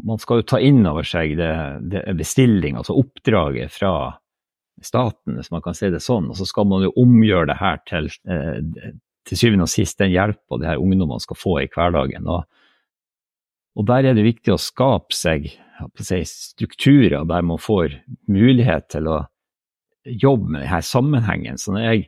man 0.06 0.20
skal 0.22 0.42
jo 0.42 0.50
ta 0.54 0.60
inn 0.62 0.84
over 0.86 1.06
seg 1.08 1.38
det, 1.40 1.54
det 1.92 2.04
bestilling, 2.20 2.78
altså 2.80 2.96
oppdraget 3.00 3.74
fra 3.74 3.94
staten, 4.84 5.38
hvis 5.38 5.52
man 5.54 5.64
kan 5.66 5.76
si 5.78 5.90
det 5.94 6.02
sånn. 6.04 6.30
Og 6.32 6.38
så 6.38 6.46
skal 6.50 6.68
man 6.70 6.86
jo 6.86 6.94
omgjøre 7.00 7.50
det 7.52 7.58
her 7.62 7.82
til 7.90 8.10
eh, 8.30 8.94
til 9.28 9.40
syvende 9.40 9.68
og 9.68 9.72
sist 9.72 10.00
den 10.02 10.14
hjelpa 10.14 10.60
de 10.60 10.68
her 10.68 10.82
ungdommene 10.82 11.24
skal 11.24 11.40
få 11.40 11.58
i 11.64 11.70
hverdagen. 11.72 12.28
Og, 12.28 12.44
og 13.80 13.88
der 13.90 14.10
er 14.10 14.18
det 14.18 14.26
viktig 14.28 14.54
å 14.54 14.62
skape 14.62 15.16
seg 15.16 15.50
si, 16.00 16.24
strukturer 16.28 17.24
der 17.30 17.46
man 17.48 17.62
får 17.62 18.00
mulighet 18.32 18.90
til 18.94 19.10
å 19.12 19.22
jobbe 20.04 20.56
med 20.56 20.66
denne 20.66 20.82
sammenhengen. 20.84 21.60
Så 21.60 21.76
når 21.76 21.88
jeg 21.88 22.06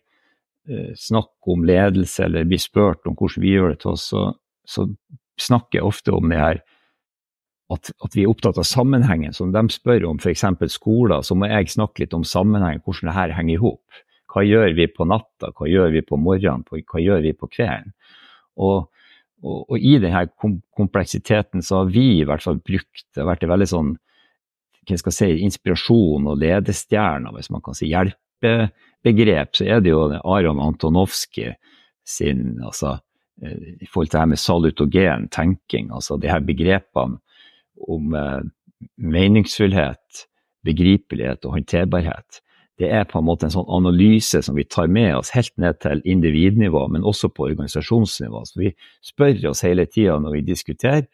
eh, 0.70 0.92
snakker 1.00 1.56
om 1.56 1.68
ledelse 1.68 2.28
eller 2.28 2.48
blir 2.50 2.62
spurt 2.62 3.08
om 3.08 3.16
hvordan 3.16 3.46
vi 3.46 3.56
gjør 3.56 3.74
det 3.74 3.82
til 3.84 3.94
oss, 3.96 4.10
så, 4.12 4.28
så 4.68 4.90
snakker 5.40 5.80
jeg 5.80 5.88
ofte 5.88 6.16
om 6.16 6.32
det 6.32 6.42
her 6.42 6.64
at, 7.74 7.90
at, 7.90 8.14
vi 8.14 8.24
er 8.24 8.32
opptatt 8.32 8.60
av 8.62 8.68
sammenhengen. 8.68 9.34
Når 9.34 9.54
de 9.56 9.74
spør 9.74 10.10
om 10.12 10.20
f.eks. 10.22 10.46
skoler, 10.76 11.24
så 11.26 11.38
må 11.38 11.50
jeg 11.50 11.72
snakke 11.74 12.04
litt 12.04 12.14
om 12.18 12.26
sammenhengen, 12.28 12.84
hvordan 12.86 13.10
det 13.10 13.18
her 13.18 13.36
henger 13.38 13.56
i 13.56 13.62
hop. 13.64 14.02
Hva 14.32 14.44
gjør 14.46 14.76
vi 14.78 14.88
på 14.92 15.08
natta, 15.08 15.52
hva 15.56 15.70
gjør 15.70 15.94
vi 15.96 16.04
på 16.06 16.20
morgenen, 16.20 16.66
hva 16.68 17.02
gjør 17.02 17.24
vi 17.24 17.32
på 17.34 17.50
kvelden? 17.50 17.94
Og, 18.62 18.90
og, 19.44 19.58
og 19.64 19.78
i 19.80 19.96
denne 20.04 20.26
kompleksiteten 20.76 21.64
så 21.66 21.82
har 21.82 21.92
vi 21.92 22.20
i 22.20 22.28
hvert 22.28 22.44
fall 22.44 22.60
brukt 22.60 23.06
det 23.16 23.24
har 23.24 23.32
vært 23.34 23.46
en 23.48 23.52
veldig 23.56 23.70
sånn 23.72 23.96
hva 24.86 25.00
skal 25.00 25.12
jeg 25.12 25.18
si, 25.18 25.46
inspirasjon 25.48 26.28
og 26.30 26.38
ledestjerner, 26.44 27.34
hvis 27.34 27.50
man 27.50 27.64
kan 27.66 27.74
si 27.74 27.88
hjelpebegrep, 27.90 29.56
så 29.58 29.66
er 29.66 29.82
det 29.82 29.90
jo 29.90 30.04
Aron 30.22 30.62
Antonovskij 30.62 31.56
sin 32.06 32.60
altså, 32.62 33.00
eh, 33.42 33.74
i 33.82 33.88
forhold 33.90 34.12
til 34.12 34.20
det 34.20 34.22
her 34.22 34.30
med 34.30 34.42
salutogen 34.44 35.26
tenking, 35.34 35.90
altså 35.90 36.20
de 36.22 36.30
her 36.30 36.44
begrepene 36.46 37.18
om 37.78 38.16
eh, 38.16 38.42
meningsfullhet, 38.98 40.26
begripelighet 40.66 41.46
og 41.46 41.60
håndterbarhet. 41.60 42.42
Det 42.76 42.90
er 42.92 43.06
på 43.08 43.22
en 43.22 43.28
måte 43.28 43.48
en 43.48 43.54
sånn 43.54 43.70
analyse 43.72 44.42
som 44.44 44.58
vi 44.58 44.66
tar 44.68 44.90
med 44.92 45.14
oss 45.16 45.32
helt 45.36 45.54
ned 45.62 45.80
til 45.84 46.02
individnivå, 46.04 46.88
men 46.92 47.08
også 47.08 47.30
på 47.32 47.48
organisasjonsnivå. 47.48 48.42
Så 48.44 48.60
vi 48.60 48.74
spør 49.06 49.52
oss 49.54 49.64
hele 49.64 49.86
tida 49.88 50.18
når 50.20 50.40
vi 50.40 50.50
diskuterer 50.50 51.06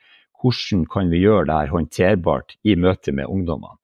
hvordan 0.42 0.88
kan 0.90 1.12
vi 1.14 1.22
gjøre 1.22 1.46
det 1.52 1.60
her 1.60 1.76
håndterbart 1.76 2.56
i 2.66 2.74
møte 2.74 3.14
med 3.14 3.30
ungdommene. 3.30 3.78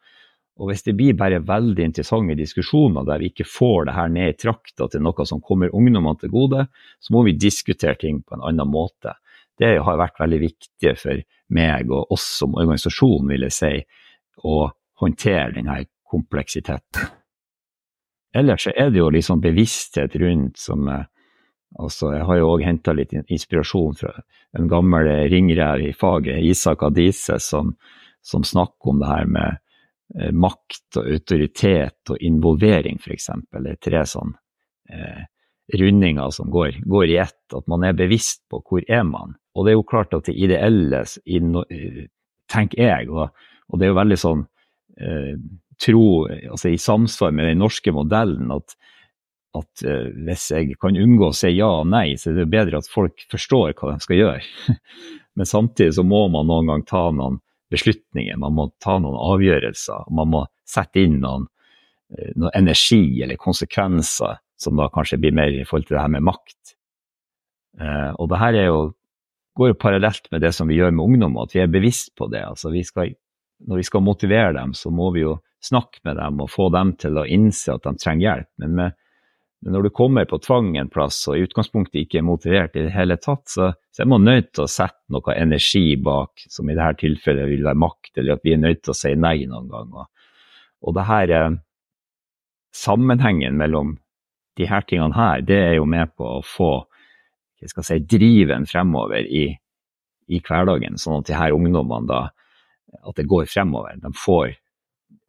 Og 0.57 0.71
hvis 0.71 0.81
det 0.87 0.95
blir 0.97 1.13
bare 1.13 1.43
veldig 1.45 1.83
interessante 1.85 2.33
diskusjoner 2.37 3.05
der 3.05 3.21
vi 3.21 3.29
ikke 3.29 3.45
får 3.45 3.85
det 3.85 3.93
her 3.93 4.09
ned 4.09 4.31
i 4.31 4.37
trakta 4.41 4.87
til 4.89 5.03
noe 5.05 5.25
som 5.29 5.41
kommer 5.45 5.69
ungdommene 5.69 6.17
til 6.17 6.33
gode, 6.33 6.65
så 6.97 7.13
må 7.13 7.21
vi 7.27 7.37
diskutere 7.37 7.93
ting 8.01 8.23
på 8.25 8.37
en 8.37 8.45
annen 8.49 8.71
måte. 8.73 9.13
Det 9.57 9.77
har 9.83 9.99
vært 9.99 10.19
veldig 10.21 10.39
viktig 10.43 10.93
for 11.01 11.21
meg 11.57 11.91
og 11.91 12.11
oss 12.13 12.25
som 12.41 12.55
organisasjon, 12.57 13.29
vil 13.31 13.47
jeg 13.47 13.55
si, 13.55 13.73
å 14.45 14.67
håndtere 15.01 15.55
denne 15.55 15.79
kompleksiteten. 16.07 17.13
Ellers 18.37 18.67
er 18.69 18.91
det 18.91 18.99
jo 18.99 19.09
liksom 19.13 19.41
bevissthet 19.41 20.15
rundt 20.21 20.59
som 20.61 20.89
altså 21.77 22.13
Jeg 22.13 22.25
har 22.25 22.37
jo 22.39 22.49
òg 22.53 22.63
henta 22.63 22.93
litt 22.95 23.13
inspirasjon 23.13 23.95
fra 23.99 24.13
en 24.57 24.69
gammel 24.71 25.09
ringrev 25.29 25.83
i 25.83 25.93
faget, 25.93 26.39
Isak 26.41 26.83
Adise, 26.87 27.39
som, 27.43 27.73
som 28.23 28.45
snakker 28.47 28.93
om 28.93 29.01
det 29.01 29.09
her 29.09 29.25
med 29.27 29.57
eh, 30.15 30.31
makt 30.31 31.01
og 31.01 31.09
autoritet 31.11 32.13
og 32.13 32.23
involvering, 32.23 33.01
f.eks. 33.03 33.29
Det 33.51 33.73
er 33.73 33.81
tre 33.83 34.05
sånn 34.07 34.31
eh, 34.89 35.25
rundinger 35.73 36.29
som 36.29 36.51
går, 36.51 36.79
går 36.85 37.05
i 37.05 37.17
ett. 37.17 37.53
At 37.53 37.67
man 37.67 37.83
er 37.83 37.97
bevisst 37.97 38.43
på 38.51 38.61
hvor 38.63 38.83
er 38.87 39.03
man. 39.07 39.35
Og 39.55 39.65
det 39.65 39.73
er 39.73 39.79
jo 39.79 39.87
klart 39.87 40.13
at 40.15 40.27
det 40.29 40.37
ideelle, 40.37 41.03
tenker 42.47 42.83
jeg, 42.83 43.09
og, 43.09 43.33
og 43.67 43.79
det 43.79 43.87
er 43.87 43.91
jo 43.91 43.97
veldig 43.97 44.19
sånn 44.21 44.43
eh, 45.01 45.33
tro, 45.83 46.05
altså 46.27 46.71
i 46.71 46.79
samsvar 46.81 47.33
med 47.35 47.49
den 47.49 47.59
norske 47.61 47.91
modellen, 47.93 48.53
at, 48.53 48.77
at 49.57 49.83
eh, 49.83 50.07
hvis 50.27 50.47
jeg 50.53 50.77
kan 50.81 50.97
unngå 50.97 51.31
å 51.31 51.35
si 51.35 51.51
ja 51.57 51.69
og 51.81 51.89
nei, 51.91 52.11
så 52.19 52.31
er 52.31 52.41
det 52.41 52.51
bedre 52.53 52.79
at 52.79 52.89
folk 52.91 53.25
forstår 53.31 53.75
hva 53.75 53.95
de 53.95 54.05
skal 54.05 54.21
gjøre. 54.21 54.77
Men 55.37 55.49
samtidig 55.49 55.97
så 55.97 56.05
må 56.07 56.27
man 56.33 56.49
noen 56.49 56.71
gang 56.71 56.87
ta 56.87 57.07
noen 57.13 57.41
beslutninger, 57.73 58.37
man 58.39 58.55
må 58.55 58.69
ta 58.79 58.95
noen 59.03 59.17
avgjørelser. 59.35 60.07
Man 60.15 60.31
må 60.31 60.45
sette 60.67 61.03
inn 61.03 61.19
noen, 61.19 61.49
uh, 62.15 62.29
noen 62.39 62.53
energi 62.55 63.19
eller 63.25 63.39
konsekvenser 63.41 64.39
som 64.57 64.77
da 64.79 64.89
kanskje 64.93 65.19
blir 65.21 65.35
mer 65.37 65.53
i 65.53 65.65
forhold 65.67 65.87
til 65.87 65.97
det 65.97 66.03
her 66.03 66.13
med 66.17 66.25
makt. 66.27 66.75
Eh, 67.79 68.11
og 68.17 68.29
det 68.31 68.41
her 68.41 68.57
er 68.57 68.67
jo, 68.71 68.81
går 69.57 69.71
jo 69.71 69.79
parallelt 69.81 70.27
med 70.33 70.41
det 70.45 70.53
som 70.57 70.69
vi 70.69 70.79
gjør 70.79 70.95
med 70.95 71.05
ungdom, 71.05 71.39
at 71.43 71.53
vi 71.55 71.61
er 71.63 71.71
bevisst 71.71 72.15
på 72.17 72.29
det. 72.33 72.43
altså 72.45 72.73
vi 72.73 72.83
skal 72.85 73.13
når 73.65 73.81
vi 73.81 73.87
skal 73.87 74.05
motivere 74.05 74.53
dem, 74.53 74.73
så 74.73 74.91
må 74.93 75.09
vi 75.15 75.23
jo 75.23 75.37
snakke 75.63 76.03
med 76.05 76.17
dem 76.19 76.41
og 76.43 76.51
få 76.53 76.69
dem 76.73 76.93
til 77.01 77.17
å 77.17 77.25
innse 77.25 77.73
at 77.73 77.85
de 77.87 77.97
trenger 77.97 78.25
hjelp. 78.27 78.49
Men, 78.61 78.75
med, 78.77 78.97
når 79.73 79.87
du 79.87 79.91
kommer 79.97 80.27
på 80.29 80.39
tvang 80.43 80.75
en 80.77 80.91
plass 80.93 81.23
og 81.29 81.39
i 81.39 81.45
utgangspunktet 81.47 82.03
ikke 82.03 82.21
er 82.21 82.27
motivert 82.27 82.77
i 82.77 82.85
det 82.85 82.93
hele 82.93 83.17
tatt, 83.21 83.47
så, 83.49 83.71
så 83.91 84.03
er 84.03 84.11
man 84.11 84.27
nødt 84.27 84.51
til 84.53 84.67
å 84.67 84.71
sette 84.71 85.13
noe 85.13 85.33
energi 85.35 85.97
bak, 85.97 86.45
som 86.45 86.69
i 86.69 86.77
dette 86.77 87.01
tilfellet 87.01 87.49
vil 87.49 87.65
være 87.65 87.81
makt, 87.81 88.13
eller 88.17 88.37
at 88.37 88.45
vi 88.45 88.53
er 88.53 88.61
nødt 88.61 88.83
til 88.85 88.93
å 88.93 88.99
si 88.99 89.15
nei 89.17 89.39
noen 89.49 89.71
ganger. 89.71 90.11
Og 90.85 90.93
det 90.93 91.07
her 91.07 91.33
eh, 91.33 91.57
sammenhengen 92.77 93.57
mellom 93.57 93.97
de 94.57 94.67
her 94.69 94.85
tingene 94.89 95.15
her, 95.15 95.41
det 95.45 95.57
er 95.57 95.75
jo 95.77 95.85
med 95.89 96.13
på 96.17 96.37
å 96.37 96.45
få 96.45 96.71
jeg 97.61 97.71
skal 97.71 97.85
si, 97.87 97.97
driven 98.05 98.67
fremover 98.69 99.25
i, 99.25 99.47
i 100.29 100.41
hverdagen, 100.45 100.99
sånn 101.01 101.23
at 101.23 101.29
de 101.29 101.37
her 101.37 101.55
ungdommene 101.55 102.09
da 102.09 102.21
at 103.01 103.17
det 103.17 103.27
går 103.29 103.49
fremover. 103.49 103.97
De 104.01 104.11
får 104.15 104.53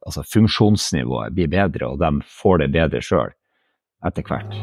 altså 0.07 0.25
Funksjonsnivået 0.29 1.35
blir 1.37 1.51
bedre, 1.53 1.89
og 1.89 2.01
de 2.01 2.13
får 2.23 2.63
det 2.63 2.71
bedre 2.77 3.03
sjøl 3.05 3.33
etter 4.07 4.29
hvert. 4.29 4.55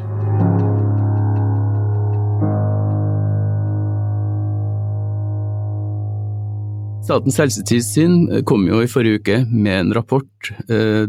Statens 7.05 7.37
helsetilsyn 7.37 8.45
kom 8.49 8.63
jo 8.65 8.79
i 8.81 8.89
forrige 8.89 9.21
uke 9.21 9.41
med 9.51 9.75
en 9.83 9.91
rapport 9.93 10.53
eh, 10.69 11.05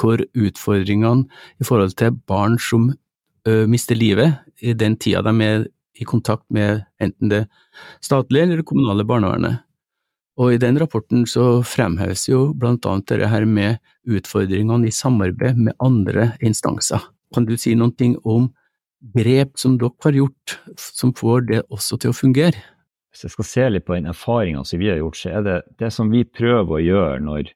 hvor 0.00 0.22
utfordringene 0.34 1.28
i 1.60 1.66
forhold 1.66 1.96
til 1.98 2.16
barn 2.28 2.58
som 2.58 2.90
ø, 2.90 3.64
mister 3.70 3.98
livet 3.98 4.40
i 4.62 4.74
den 4.74 4.96
tida 5.00 5.22
de 5.26 5.34
er 5.44 5.66
i 6.00 6.06
kontakt 6.08 6.44
med 6.50 6.82
enten 7.02 7.30
det 7.30 7.44
statlige 8.02 8.42
eller 8.48 8.60
det 8.60 8.66
kommunale 8.66 9.06
barnevernet, 9.06 9.60
og 10.34 10.54
i 10.54 10.58
den 10.58 10.78
rapporten 10.82 11.22
så 11.30 11.62
fremheves 11.62 12.26
jo 12.26 12.48
blant 12.58 12.86
annet 12.90 13.06
dette 13.12 13.30
her 13.30 13.46
med 13.46 13.78
utfordringene 14.10 14.90
i 14.90 14.94
samarbeid 14.94 15.60
med 15.68 15.76
andre 15.78 16.32
instanser. 16.42 17.02
Kan 17.34 17.46
du 17.46 17.54
si 17.58 17.76
noen 17.78 17.94
ting 17.94 18.16
om 18.26 18.50
grep 19.14 19.58
som 19.60 19.76
dere 19.78 19.94
har 20.02 20.18
gjort, 20.18 20.56
som 20.78 21.12
får 21.14 21.46
det 21.50 21.62
også 21.70 22.00
til 22.02 22.10
å 22.10 22.16
fungere? 22.16 22.58
Hvis 23.14 23.28
jeg 23.28 23.34
skal 23.36 23.46
se 23.46 23.66
litt 23.70 23.86
på 23.86 23.94
den 23.94 24.10
erfaringa 24.10 24.64
som 24.66 24.80
vi 24.80 24.90
har 24.90 24.98
gjort, 24.98 25.18
så 25.20 25.36
er 25.36 25.46
det 25.46 25.58
det 25.78 25.92
som 25.94 26.10
vi 26.10 26.24
prøver 26.26 26.80
å 26.80 26.82
gjøre 26.82 27.20
når 27.22 27.52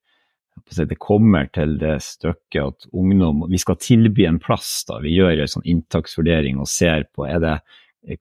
det 0.66 0.99
kommer 1.01 1.49
til 1.55 1.77
det 1.81 1.99
stykket 2.05 2.61
at 2.62 2.87
ungdom 2.92 3.44
Vi 3.51 3.59
skal 3.59 3.79
tilby 3.81 4.27
en 4.27 4.40
plass, 4.42 4.85
da. 4.88 4.99
Vi 5.05 5.14
gjør 5.16 5.42
en 5.42 5.53
sånn 5.55 5.66
inntaksvurdering 5.68 6.61
og 6.61 6.68
ser 6.71 7.09
på 7.14 7.27
er 7.29 7.40
det, 7.42 7.57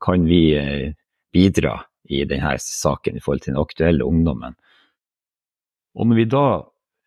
kan 0.04 0.26
vi 0.28 0.42
eh, 0.58 0.96
bidra 1.34 1.78
i 2.10 2.24
denne 2.28 2.56
saken 2.60 3.18
i 3.18 3.22
forhold 3.24 3.44
til 3.44 3.54
den 3.54 3.62
aktuelle 3.62 4.08
ungdommen. 4.08 4.56
Og 5.98 6.08
når 6.08 6.20
vi 6.20 6.28
da 6.30 6.48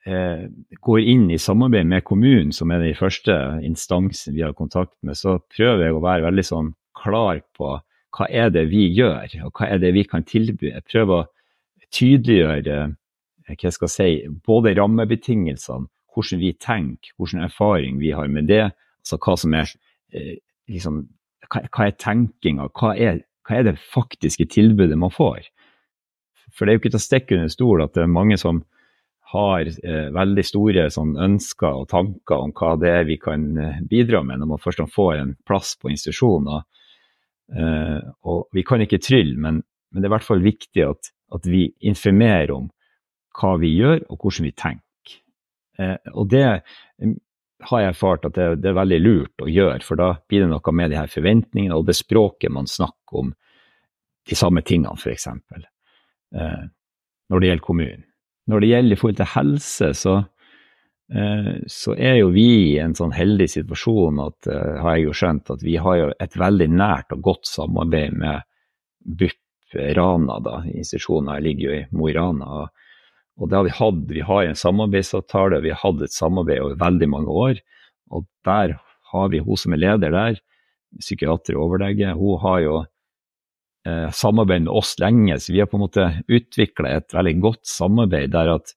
eh, 0.06 0.46
går 0.82 1.00
inn 1.12 1.28
i 1.30 1.40
samarbeid 1.40 1.88
med 1.88 2.06
kommunen, 2.06 2.52
som 2.52 2.70
er 2.70 2.82
den 2.82 2.98
første 2.98 3.36
instansen 3.66 4.36
vi 4.36 4.44
har 4.44 4.56
kontakt 4.58 4.96
med, 5.06 5.18
så 5.18 5.38
prøver 5.54 5.86
jeg 5.86 5.96
å 5.96 6.04
være 6.04 6.26
veldig 6.28 6.46
sånn 6.46 6.72
klar 7.00 7.42
på 7.56 7.76
hva 8.16 8.26
er 8.26 8.50
det 8.50 8.66
vi 8.72 8.88
gjør, 8.90 9.30
og 9.46 9.54
hva 9.54 9.68
er 9.70 9.82
det 9.82 9.92
vi 9.94 10.04
kan 10.08 10.26
tilby. 10.26 10.72
Jeg 10.72 10.86
prøver 10.90 11.22
å 11.22 11.28
tydeliggjøre 11.94 12.78
hva 13.58 13.72
skal 13.74 13.90
si, 13.90 14.10
både 14.46 14.74
rammebetingelsene, 14.78 15.88
hvordan 16.10 16.42
vi 16.42 16.52
tenker, 16.58 17.14
hvilken 17.18 17.44
erfaring 17.46 17.98
vi 18.02 18.12
har 18.14 18.28
med 18.28 18.48
det, 18.50 18.66
altså 19.00 19.18
hva 19.22 19.36
som 19.38 19.54
er 19.54 19.70
eh, 20.12 20.38
liksom, 20.70 21.04
hva, 21.50 21.64
hva 21.70 21.86
er 21.86 21.98
tenkinga, 21.98 22.70
hva 22.74 22.94
hva 23.50 23.58
er 23.58 23.66
det 23.66 23.80
faktiske 23.82 24.46
tilbudet 24.52 24.98
man 24.98 25.10
får? 25.10 25.48
For 26.54 26.66
det 26.66 26.72
er 26.72 26.76
jo 26.76 26.82
ikke 26.84 26.92
til 26.94 27.00
å 27.00 27.06
stikke 27.06 27.36
under 27.38 27.52
stol 27.52 27.82
at 27.82 27.96
det 27.96 28.04
er 28.04 28.12
mange 28.12 28.38
som 28.40 28.62
har 29.30 29.66
eh, 29.66 30.08
veldig 30.14 30.44
store 30.46 30.88
sånn, 30.90 31.14
ønsker 31.22 31.82
og 31.82 31.88
tanker 31.90 32.46
om 32.46 32.52
hva 32.56 32.74
det 32.80 32.90
er 32.90 33.06
vi 33.06 33.16
kan 33.22 33.46
eh, 33.58 33.78
bidra 33.86 34.24
med 34.26 34.42
når 34.42 34.52
man 34.52 34.62
først 34.62 34.82
får 34.90 35.20
en 35.20 35.36
plass 35.46 35.76
på 35.78 35.92
institusjonen. 35.92 36.66
Eh, 37.54 37.98
og 38.26 38.50
vi 38.54 38.64
kan 38.66 38.82
ikke 38.82 39.02
trylle, 39.02 39.36
men, 39.38 39.62
men, 39.62 40.02
det 40.02 40.08
er 40.08 40.10
i 40.10 40.16
hvert 40.16 40.26
fall 40.26 40.42
viktig 40.42 40.86
at, 40.86 41.12
at, 41.34 41.46
vi 41.46 41.68
informerer 41.86 42.54
om 42.56 42.68
hva 43.38 43.56
vi 43.60 43.74
gjør 43.76 44.04
og 44.08 44.22
hvordan 44.22 44.48
vi 44.48 44.54
tenker. 44.56 45.18
Eh, 45.78 45.96
og 46.14 46.30
det 46.32 46.46
har 47.60 47.82
jeg 47.82 47.92
erfart 47.92 48.26
at 48.28 48.36
det, 48.36 48.48
det, 48.62 48.70
er 48.70 48.78
veldig 48.78 49.00
lurt 49.02 49.44
å 49.44 49.48
gjøre, 49.50 49.80
for 49.84 50.00
da 50.00 50.10
blir 50.28 50.44
det 50.44 50.50
noe 50.52 50.74
med 50.76 50.92
de 50.92 50.98
her 51.00 51.10
forventningene 51.12 51.76
og 51.76 51.86
det 51.88 51.98
språket 51.98 52.52
man 52.52 52.68
snakker 52.70 53.24
om 53.24 53.32
de 54.28 54.36
samme 54.38 54.62
tingene, 54.66 54.96
f.eks. 54.96 55.26
Eh, 55.26 56.62
når 57.30 57.40
det 57.40 57.50
gjelder 57.50 57.66
kommunen. 57.66 58.04
Når 58.50 58.62
det 58.62 58.70
gjelder 58.70 58.96
i 58.96 58.98
forhold 58.98 59.18
til 59.20 59.30
helse, 59.34 59.90
så, 59.98 60.14
eh, 61.14 61.52
så 61.70 61.94
er 61.96 62.20
jo 62.20 62.32
vi 62.34 62.48
i 62.72 62.78
en 62.82 62.96
sånn 62.98 63.14
heldig 63.14 63.48
situasjon 63.52 64.22
at, 64.24 64.50
eh, 64.50 64.80
har 64.82 64.96
jeg 64.96 65.06
jo 65.06 65.16
skjønt, 65.20 65.52
at 65.54 65.62
vi 65.66 65.76
har 65.76 66.00
jo 66.00 66.10
et 66.18 66.36
veldig 66.38 66.70
nært 66.72 67.14
og 67.16 67.22
godt 67.28 67.50
samarbeid 67.50 68.16
med 68.18 68.48
BUP 69.00 69.36
Rana, 69.96 70.40
da. 70.42 70.62
Institusjonen 70.66 71.42
ligger 71.44 71.68
jo 71.68 71.74
i 71.76 71.86
Mo 71.94 72.08
i 72.08 72.14
Rana. 72.16 72.46
og 72.62 72.79
og 73.40 73.48
det 73.48 73.56
har 73.56 73.64
vi 73.64 73.72
hatt. 73.72 74.00
Vi 74.10 74.22
har 74.28 74.44
en 74.44 74.58
samarbeidsavtale, 74.58 75.62
vi 75.64 75.72
har 75.72 75.80
hatt 75.80 76.02
et 76.04 76.12
samarbeid 76.12 76.60
over 76.60 76.80
veldig 76.80 77.08
mange 77.08 77.36
år. 77.44 77.60
Og 78.12 78.26
der 78.44 78.76
har 79.12 79.30
vi 79.32 79.40
hun 79.42 79.58
som 79.58 79.74
er 79.74 79.80
leder 79.80 80.12
der, 80.14 80.40
psykiater 81.00 81.56
og 81.56 81.70
overlege. 81.70 82.12
Hun 82.18 82.40
har 82.42 82.58
jo 82.64 82.74
eh, 83.88 84.10
samarbeidet 84.12 84.66
med 84.66 84.74
oss 84.76 84.92
lenge, 85.00 85.38
så 85.40 85.54
vi 85.54 85.62
har 85.62 85.70
på 85.70 85.78
en 85.80 85.86
måte 85.86 86.10
utvikla 86.28 86.92
et 86.98 87.16
veldig 87.16 87.34
godt 87.40 87.64
samarbeid 87.70 88.34
der 88.36 88.52
at 88.58 88.74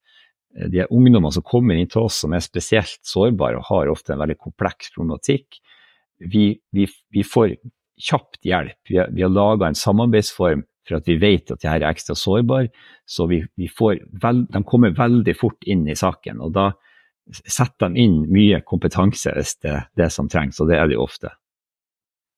eh, 0.55 0.69
de 0.71 0.87
ungdommene 0.87 1.35
som 1.35 1.45
kommer 1.45 1.75
inn 1.75 1.91
til 1.91 2.07
oss 2.07 2.23
som 2.23 2.33
er 2.33 2.45
spesielt 2.45 3.01
sårbare 3.03 3.59
og 3.59 3.67
har 3.67 3.91
ofte 3.91 4.15
en 4.15 4.23
veldig 4.23 4.39
kompleks 4.39 4.93
problematikk, 4.95 5.59
vi, 6.23 6.53
vi, 6.71 6.87
vi 7.11 7.23
får 7.27 7.57
kjapt 7.99 8.45
hjelp. 8.47 8.79
Vi 8.87 9.01
har, 9.01 9.11
vi 9.11 9.25
har 9.25 9.33
laga 9.33 9.67
en 9.67 9.75
samarbeidsform 9.75 10.63
for 10.87 10.99
at 10.99 11.07
vi 11.07 11.17
vet 11.21 11.51
at 11.51 11.61
de 11.61 11.69
her 11.69 11.81
er 11.81 11.93
ekstra 11.93 12.15
sårbare. 12.17 12.71
Så 13.05 13.27
vi, 13.31 13.43
vi 13.59 13.69
veld, 13.77 14.47
de 14.51 14.63
kommer 14.67 14.95
veldig 14.97 15.35
fort 15.39 15.63
inn 15.69 15.85
i 15.87 15.95
saken. 15.95 16.41
Og 16.43 16.53
da 16.55 16.71
setter 17.31 17.89
de 17.89 18.03
inn 18.03 18.23
mye 18.33 18.59
kompetanse 18.67 19.31
hvis 19.35 19.55
det 19.63 19.71
er 19.71 19.87
det 19.99 20.09
som 20.11 20.29
trengs, 20.31 20.59
og 20.59 20.69
det 20.71 20.79
er 20.79 20.89
det 20.89 20.97
jo 20.97 21.05
ofte. 21.05 21.31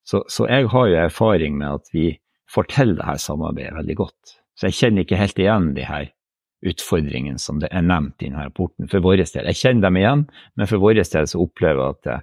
Så, 0.05 0.21
så, 0.29 0.45
jeg 0.51 0.69
har 0.69 0.89
jo 0.89 0.97
erfaring 1.01 1.57
med 1.57 1.79
at 1.79 1.89
vi 1.93 2.11
får 2.53 2.67
til 2.69 2.93
det 2.97 3.07
her 3.07 3.17
samarbeidet 3.17 3.73
veldig 3.79 3.95
godt. 4.03 4.35
Så 4.55 4.69
jeg 4.69 4.77
kjenner 4.77 5.05
ikke 5.05 5.19
helt 5.19 5.41
igjen 5.41 5.71
de 5.75 5.87
her 5.87 6.11
utfordringene 6.65 7.41
som 7.41 7.57
det 7.61 7.71
er 7.73 7.85
nevnt 7.85 8.21
i 8.21 8.29
denne 8.29 8.45
rapporten 8.45 8.89
for 8.89 9.03
vår 9.03 9.23
del. 9.23 9.49
Jeg 9.49 9.59
kjenner 9.59 9.87
dem 9.87 9.99
igjen, 9.99 10.23
men 10.55 10.69
for 10.69 10.81
vår 10.83 10.99
del 11.01 11.27
så 11.29 11.41
opplever 11.41 11.81
jeg 11.81 11.97
at 11.97 12.05
det, 12.05 12.19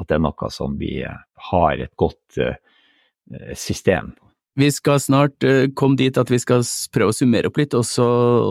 at 0.00 0.08
det 0.08 0.16
er 0.16 0.24
noe 0.24 0.50
som 0.54 0.76
vi 0.80 0.94
har 1.50 1.84
et 1.84 1.92
godt 2.00 2.40
uh, 2.40 2.56
system. 3.52 4.14
Vi 4.58 4.70
skal 4.74 4.98
snart 5.00 5.44
uh, 5.46 5.68
komme 5.78 5.98
dit 6.00 6.16
at 6.18 6.30
vi 6.30 6.40
skal 6.42 6.64
prøve 6.94 7.12
å 7.12 7.16
summere 7.16 7.50
opp 7.50 7.60
litt, 7.60 7.76
og 7.76 7.86
så, 7.86 8.06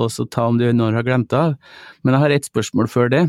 og 0.06 0.08
så 0.14 0.26
ta 0.32 0.48
om 0.50 0.60
du 0.60 0.68
noen 0.72 0.96
har 0.96 1.06
glemt 1.08 1.34
av. 1.36 1.58
Men 2.04 2.16
jeg 2.16 2.24
har 2.24 2.36
ett 2.36 2.50
spørsmål 2.50 2.90
før 2.92 3.12
det. 3.14 3.24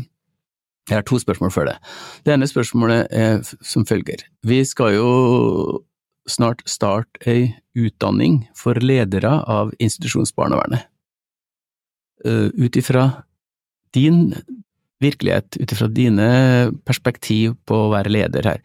Jeg 0.89 0.97
har 0.97 1.05
to 1.07 1.19
spørsmål 1.21 1.51
før 1.53 1.69
det. 1.69 1.77
Det 2.25 2.33
ene 2.33 2.49
spørsmålet 2.49 3.11
er 3.13 3.43
som 3.45 3.85
følger. 3.87 4.23
Vi 4.47 4.63
skal 4.65 4.95
jo 4.95 5.09
snart 6.29 6.63
starte 6.69 7.21
ei 7.29 7.51
utdanning 7.77 8.41
for 8.57 8.77
ledere 8.81 9.33
av 9.49 9.75
institusjonsbarnevernet. 9.79 10.87
Uh, 12.25 12.49
Ut 12.55 12.77
ifra 12.77 13.09
din 13.95 14.31
virkelighet, 15.01 15.57
ut 15.57 15.71
ifra 15.73 15.87
dine 15.89 16.29
perspektiv 16.85 17.55
på 17.65 17.87
å 17.87 17.91
være 17.91 18.13
leder 18.13 18.47
her, 18.47 18.59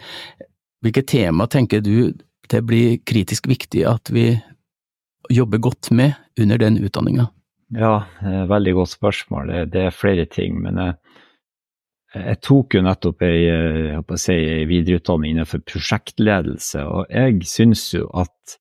hvilke 0.85 1.03
tema 1.09 1.47
tenker 1.51 1.81
du 1.83 2.13
det 2.53 2.63
blir 2.67 2.99
kritisk 3.07 3.49
viktig 3.51 3.85
at 3.89 4.13
vi 4.15 4.31
jobber 5.33 5.59
godt 5.59 5.91
med 5.91 6.15
under 6.41 6.61
den 6.61 6.79
utdanninga? 6.79 7.29
Ja, 7.75 8.05
veldig 8.23 8.77
godt 8.77 8.93
spørsmål. 8.95 9.51
Det, 9.73 9.83
er 9.89 9.95
flere 9.95 10.27
ting. 10.31 10.61
Men 10.63 10.79
jeg, 10.79 10.95
jeg 12.15 12.41
tok 12.47 12.77
jo 12.77 12.85
nettopp 12.87 13.25
ei, 13.27 13.41
si, 14.23 14.37
videreutdanning 14.71 15.35
innenfor 15.35 15.65
prosjektledelse, 15.67 16.85
og 16.87 17.11
jeg 17.11 17.43
syns 17.51 17.89
jo 17.97 18.07
at 18.15 18.59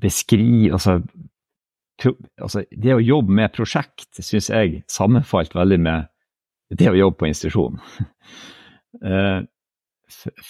beskriv 0.00 0.76
altså, 0.76 1.00
altså, 2.38 2.62
det 2.70 2.94
å 2.94 3.02
jobbe 3.02 3.34
med 3.40 3.54
prosjekt 3.56 4.20
syns 4.22 4.50
jeg 4.52 4.84
sammenfalt 4.90 5.56
veldig 5.56 5.80
med 5.82 6.10
det 6.78 6.92
å 6.92 6.98
jobbe 6.98 7.22
på 7.22 7.30
institusjon. 7.30 7.80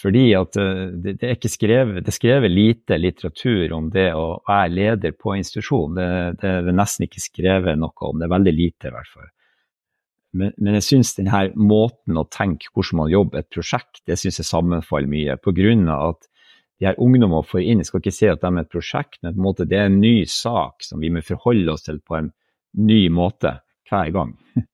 Fordi 0.01 0.25
at 0.39 0.57
eh, 0.61 0.87
det, 1.05 1.17
det, 1.21 1.33
er 1.35 1.53
skrevet, 1.53 2.01
det, 2.01 2.13
er 2.13 2.17
skrevet, 2.17 2.53
lite 2.53 2.99
litteratur 2.99 3.75
om 3.77 3.91
det 3.93 4.09
å 4.17 4.41
være 4.49 4.73
leder 4.73 5.15
på 5.19 5.37
institusjon. 5.39 5.99
Det, 5.99 6.09
det, 6.41 6.55
er 6.63 6.77
nesten 6.77 7.07
ikke 7.07 7.23
skrevet 7.23 7.79
noe 7.81 8.09
om, 8.09 8.19
det 8.19 8.29
er 8.29 8.35
veldig 8.37 8.57
lite 8.57 8.91
i 8.91 8.95
hvert 8.97 9.13
fall. 9.13 9.31
Men, 10.31 10.53
men 10.63 10.77
jeg 10.79 10.87
syns 10.87 11.17
denne 11.17 11.49
måten 11.59 12.19
å 12.21 12.29
tenke 12.31 12.71
hvordan 12.71 13.03
man 13.03 13.11
jobber 13.11 13.43
et 13.43 13.51
prosjekt, 13.51 14.03
det 14.07 14.19
syns 14.21 14.39
jeg 14.41 14.51
sammenfaller 14.51 15.11
mye. 15.11 15.39
På 15.43 15.55
grunn 15.57 15.89
av 15.91 16.15
at 16.15 16.29
de 16.81 16.89
her 16.89 17.01
ungdommene 17.03 17.45
får 17.45 17.65
inn, 17.65 17.83
jeg 17.83 17.91
skal 17.91 18.01
ikke 18.01 18.15
si 18.17 18.29
at 18.31 18.41
de 18.41 18.51
er 18.55 18.63
et 18.63 18.73
prosjekt, 18.73 19.19
men 19.21 19.35
på 19.35 19.43
en 19.43 19.49
måte 19.51 19.67
det 19.69 19.81
er 19.81 19.91
en 19.91 20.01
ny 20.01 20.23
sak 20.31 20.87
som 20.87 21.03
vi 21.03 21.11
må 21.13 21.23
forholde 21.27 21.75
oss 21.75 21.85
til 21.85 21.99
på 22.01 22.17
en 22.17 22.31
ny 22.81 23.03
måte 23.13 23.59
hver 23.91 24.15
gang. 24.15 24.37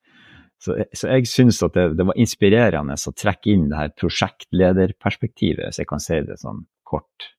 Så, 0.66 0.74
så 0.98 1.12
jeg 1.12 1.28
syns 1.30 1.60
at 1.62 1.76
det, 1.76 1.84
det, 1.98 2.06
var 2.08 2.18
inspirerende 2.18 2.96
å 2.98 3.14
trekke 3.14 3.52
inn 3.52 3.68
det 3.70 3.78
her 3.78 3.92
prosjektlederperspektivet, 4.00 5.62
hvis 5.68 5.78
jeg 5.82 5.90
kan 5.90 6.02
si 6.02 6.18
det 6.26 6.40
sånn 6.40 6.64
kort 6.86 7.30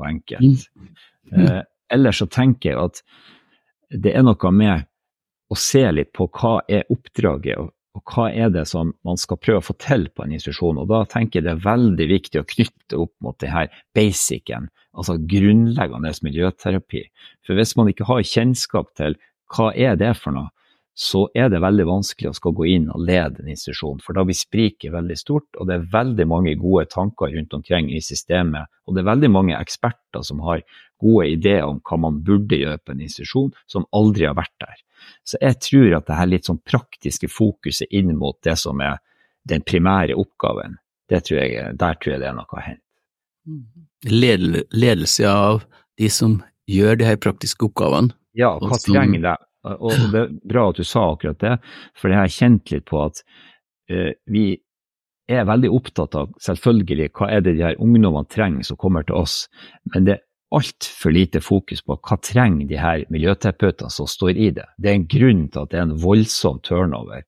og 0.00 0.08
enkelt. 0.08 0.66
Mm. 0.74 0.90
Eh, 1.32 1.62
ellers 1.94 2.22
så 2.22 2.26
tenker 2.30 2.72
jeg 2.72 2.80
at 2.82 3.02
det 3.94 4.16
er 4.18 4.26
noe 4.26 4.52
med 4.54 4.86
å 5.46 5.58
se 5.58 5.84
litt 5.94 6.10
på 6.16 6.26
hva 6.34 6.58
er 6.66 6.88
oppdraget, 6.90 7.60
og, 7.62 7.70
og, 7.94 8.02
hva 8.10 8.26
er 8.34 8.50
det 8.54 8.66
som 8.66 8.90
man 9.06 9.20
skal 9.20 9.38
prøve 9.38 9.62
å 9.62 9.68
få 9.68 9.76
til 9.82 10.08
på 10.10 10.24
en 10.24 10.34
institusjon. 10.34 10.82
Og 10.82 10.90
da 10.90 11.04
tenker 11.10 11.38
jeg 11.38 11.46
det 11.46 11.54
er 11.54 11.62
veldig 11.68 12.08
viktig 12.10 12.42
å 12.42 12.48
knytte 12.50 12.98
opp 13.04 13.14
mot 13.22 13.38
det 13.42 13.52
her 13.54 13.70
basicen, 13.94 14.66
altså 14.96 15.20
grunnleggende 15.22 16.12
miljøterapi. 16.26 17.06
For 17.46 17.58
hvis 17.58 17.76
man 17.78 17.94
ikke 17.94 18.10
har 18.10 18.26
kjennskap 18.26 18.90
til 18.98 19.18
hva 19.54 19.70
er 19.78 19.94
det 20.00 20.16
for 20.18 20.34
noe, 20.34 20.50
så 20.96 21.26
er 21.36 21.50
det 21.52 21.58
veldig 21.60 21.84
vanskelig 21.90 22.30
å 22.30 22.36
skal 22.38 22.54
gå 22.56 22.66
inn 22.72 22.86
og 22.88 23.02
lede 23.04 23.42
en 23.42 23.50
institusjon, 23.52 23.98
for 24.00 24.16
da 24.16 24.22
blir 24.24 24.36
spriket 24.38 24.94
veldig 24.94 25.16
stort, 25.20 25.48
og 25.60 25.68
det 25.68 25.74
er 25.76 25.90
veldig 25.92 26.24
mange 26.30 26.54
gode 26.56 26.86
tanker 26.88 27.34
rundt 27.34 27.52
omkring 27.52 27.90
i 27.92 28.00
systemet, 28.00 28.70
og 28.88 28.96
det 28.96 29.02
er 29.02 29.10
veldig 29.10 29.30
mange 29.34 29.58
eksperter 29.58 30.24
som 30.24 30.40
har 30.46 30.64
gode 31.04 31.26
ideer 31.34 31.66
om 31.68 31.82
hva 31.84 32.00
man 32.00 32.22
burde 32.24 32.56
gjøre 32.56 32.80
på 32.80 32.94
en 32.94 33.04
institusjon, 33.04 33.52
som 33.68 33.84
aldri 33.92 34.24
har 34.24 34.38
vært 34.38 34.56
der. 34.64 34.80
Så 35.28 35.36
jeg 35.42 35.60
tror 35.68 35.98
at 35.98 36.08
det 36.08 36.16
her 36.16 36.32
litt 36.32 36.48
sånn 36.48 36.62
praktiske 36.64 37.28
fokuset 37.28 37.92
inn 37.92 38.14
mot 38.16 38.38
det 38.46 38.56
som 38.56 38.80
er 38.80 38.96
den 39.46 39.62
primære 39.68 40.16
oppgaven, 40.16 40.78
tror 41.12 41.42
jeg, 41.42 41.76
der 41.76 42.00
tror 42.00 42.14
jeg 42.14 42.22
det 42.24 42.30
er 42.30 42.38
noe 42.40 42.56
å 42.56 42.64
hente. 42.64 42.82
Ledelse 44.08 45.28
av 45.28 45.66
de 46.00 46.08
som 46.08 46.40
gjør 46.72 46.96
de 47.02 47.12
her 47.12 47.20
praktiske 47.20 47.68
oppgavene? 47.68 48.16
Ja, 48.36 48.56
hva 48.60 48.80
trenger 48.80 49.22
det? 49.22 49.36
Og 49.66 50.12
det 50.12 50.20
er 50.20 50.36
bra 50.46 50.68
at 50.70 50.78
du 50.78 50.86
sa 50.86 51.08
akkurat 51.12 51.40
det, 51.42 51.56
for 51.96 52.08
det 52.08 52.18
har 52.18 52.28
jeg 52.28 52.38
kjent 52.38 52.72
litt 52.74 52.86
på 52.88 53.02
at 53.02 53.22
uh, 53.92 54.12
vi 54.30 54.46
er 55.26 55.48
veldig 55.48 55.72
opptatt 55.74 56.14
av 56.14 56.30
selvfølgelig 56.42 57.10
hva 57.18 57.30
er 57.34 57.42
det 57.42 57.56
de 57.56 57.64
her 57.66 57.80
ungdommene 57.82 58.30
trenger 58.30 58.66
som 58.68 58.78
kommer 58.78 59.06
til 59.06 59.18
oss, 59.18 59.46
men 59.94 60.06
det 60.06 60.16
er 60.16 60.24
altfor 60.54 61.10
lite 61.10 61.42
fokus 61.42 61.82
på 61.82 61.96
hva 61.98 62.18
trenger 62.22 62.68
de 62.70 62.78
her 62.78 63.02
miljøterapeutene 63.10 63.90
som 63.90 64.06
står 64.06 64.38
i 64.38 64.52
det. 64.54 64.68
Det 64.78 64.90
er 64.90 65.00
en 65.00 65.08
grunn 65.10 65.48
til 65.50 65.64
at 65.64 65.72
det 65.72 65.80
er 65.80 65.88
en 65.88 65.98
voldsom 66.02 66.60
turnover. 66.66 67.24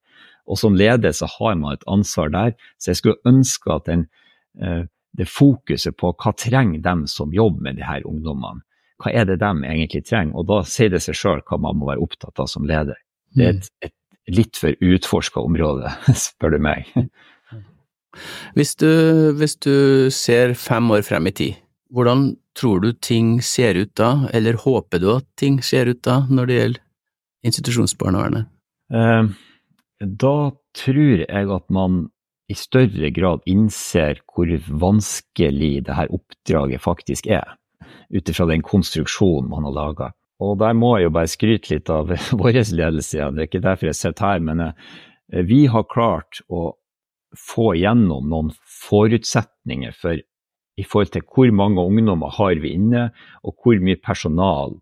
Og 0.48 0.60
som 0.60 0.78
leder 0.78 1.12
så 1.12 1.26
har 1.34 1.58
man 1.58 1.74
et 1.74 1.88
ansvar 1.90 2.30
der, 2.32 2.54
så 2.78 2.92
jeg 2.92 3.00
skulle 3.02 3.28
ønske 3.28 3.74
at 3.74 3.90
den, 3.90 4.06
uh, 4.62 4.86
det 5.18 5.28
fokuset 5.28 5.96
på 5.98 6.14
hva 6.14 6.32
trenger 6.38 6.80
dem 6.84 7.06
som 7.10 7.34
jobber 7.34 7.66
med 7.66 7.80
de 7.80 7.86
her 7.88 8.06
ungdommene, 8.06 8.62
hva 8.98 9.12
er 9.14 9.28
det 9.28 9.38
de 9.42 9.52
egentlig 9.64 10.02
trenger? 10.08 10.34
Og 10.38 10.48
da 10.50 10.62
sier 10.66 10.90
det 10.92 11.02
seg 11.04 11.16
sjøl 11.18 11.42
hva 11.46 11.60
man 11.62 11.78
må 11.78 11.90
være 11.90 12.02
opptatt 12.04 12.42
av 12.42 12.50
som 12.50 12.66
leder. 12.68 12.98
Det 13.36 13.46
er 13.46 13.56
et, 13.58 13.70
et 13.86 14.34
litt 14.34 14.58
for 14.58 14.74
utforska 14.74 15.42
område, 15.44 15.92
spør 16.26 16.56
du 16.56 16.60
meg. 16.68 16.90
Hvis 18.58 18.74
du, 18.80 18.90
hvis 19.38 19.56
du 19.62 20.08
ser 20.14 20.56
fem 20.58 20.90
år 20.94 21.04
frem 21.06 21.28
i 21.30 21.34
tid, 21.42 21.58
hvordan 21.94 22.32
tror 22.58 22.82
du 22.82 22.90
ting 22.92 23.38
ser 23.44 23.78
ut 23.78 23.94
da, 23.96 24.28
eller 24.34 24.58
håper 24.60 25.00
du 25.00 25.10
at 25.14 25.28
ting 25.38 25.60
ser 25.64 25.88
ut 25.92 26.02
da, 26.04 26.24
når 26.28 26.48
det 26.48 26.58
gjelder 26.58 26.84
institusjonsbarnevernet? 27.48 28.50
Eh, 28.90 29.30
da 30.02 30.36
tror 30.78 31.22
jeg 31.22 31.52
at 31.54 31.66
man 31.74 32.06
i 32.48 32.56
større 32.56 33.12
grad 33.12 33.44
innser 33.48 34.22
hvor 34.32 34.50
vanskelig 34.82 35.72
det 35.86 35.96
her 35.96 36.10
oppdraget 36.16 36.82
faktisk 36.82 37.28
er 37.28 37.58
ut 38.14 38.30
ifra 38.30 38.46
den 38.48 38.64
konstruksjonen 38.64 39.50
man 39.50 39.66
har 39.68 39.76
laga. 39.76 40.10
Og 40.44 40.58
der 40.60 40.76
må 40.78 40.94
jeg 40.96 41.08
jo 41.08 41.14
bare 41.16 41.30
skryte 41.30 41.74
litt 41.74 41.90
av 41.90 42.12
vår 42.40 42.60
ledelse 42.62 43.18
igjen, 43.18 43.36
det 43.36 43.44
er 43.44 43.50
ikke 43.50 43.64
derfor 43.64 43.90
jeg 43.90 44.00
sitter 44.00 44.26
her. 44.26 44.44
Men 44.44 44.64
eh, 44.68 45.44
vi 45.48 45.64
har 45.70 45.88
klart 45.90 46.42
å 46.48 46.70
få 47.36 47.72
gjennom 47.76 48.30
noen 48.30 48.52
forutsetninger 48.88 49.96
for 49.96 50.20
i 50.78 50.84
forhold 50.86 51.10
til 51.12 51.24
hvor 51.26 51.50
mange 51.58 51.82
ungdommer 51.82 52.30
har 52.38 52.60
vi 52.62 52.76
inne, 52.78 53.08
og 53.42 53.58
hvor 53.62 53.80
mye 53.82 53.98
personal 53.98 54.78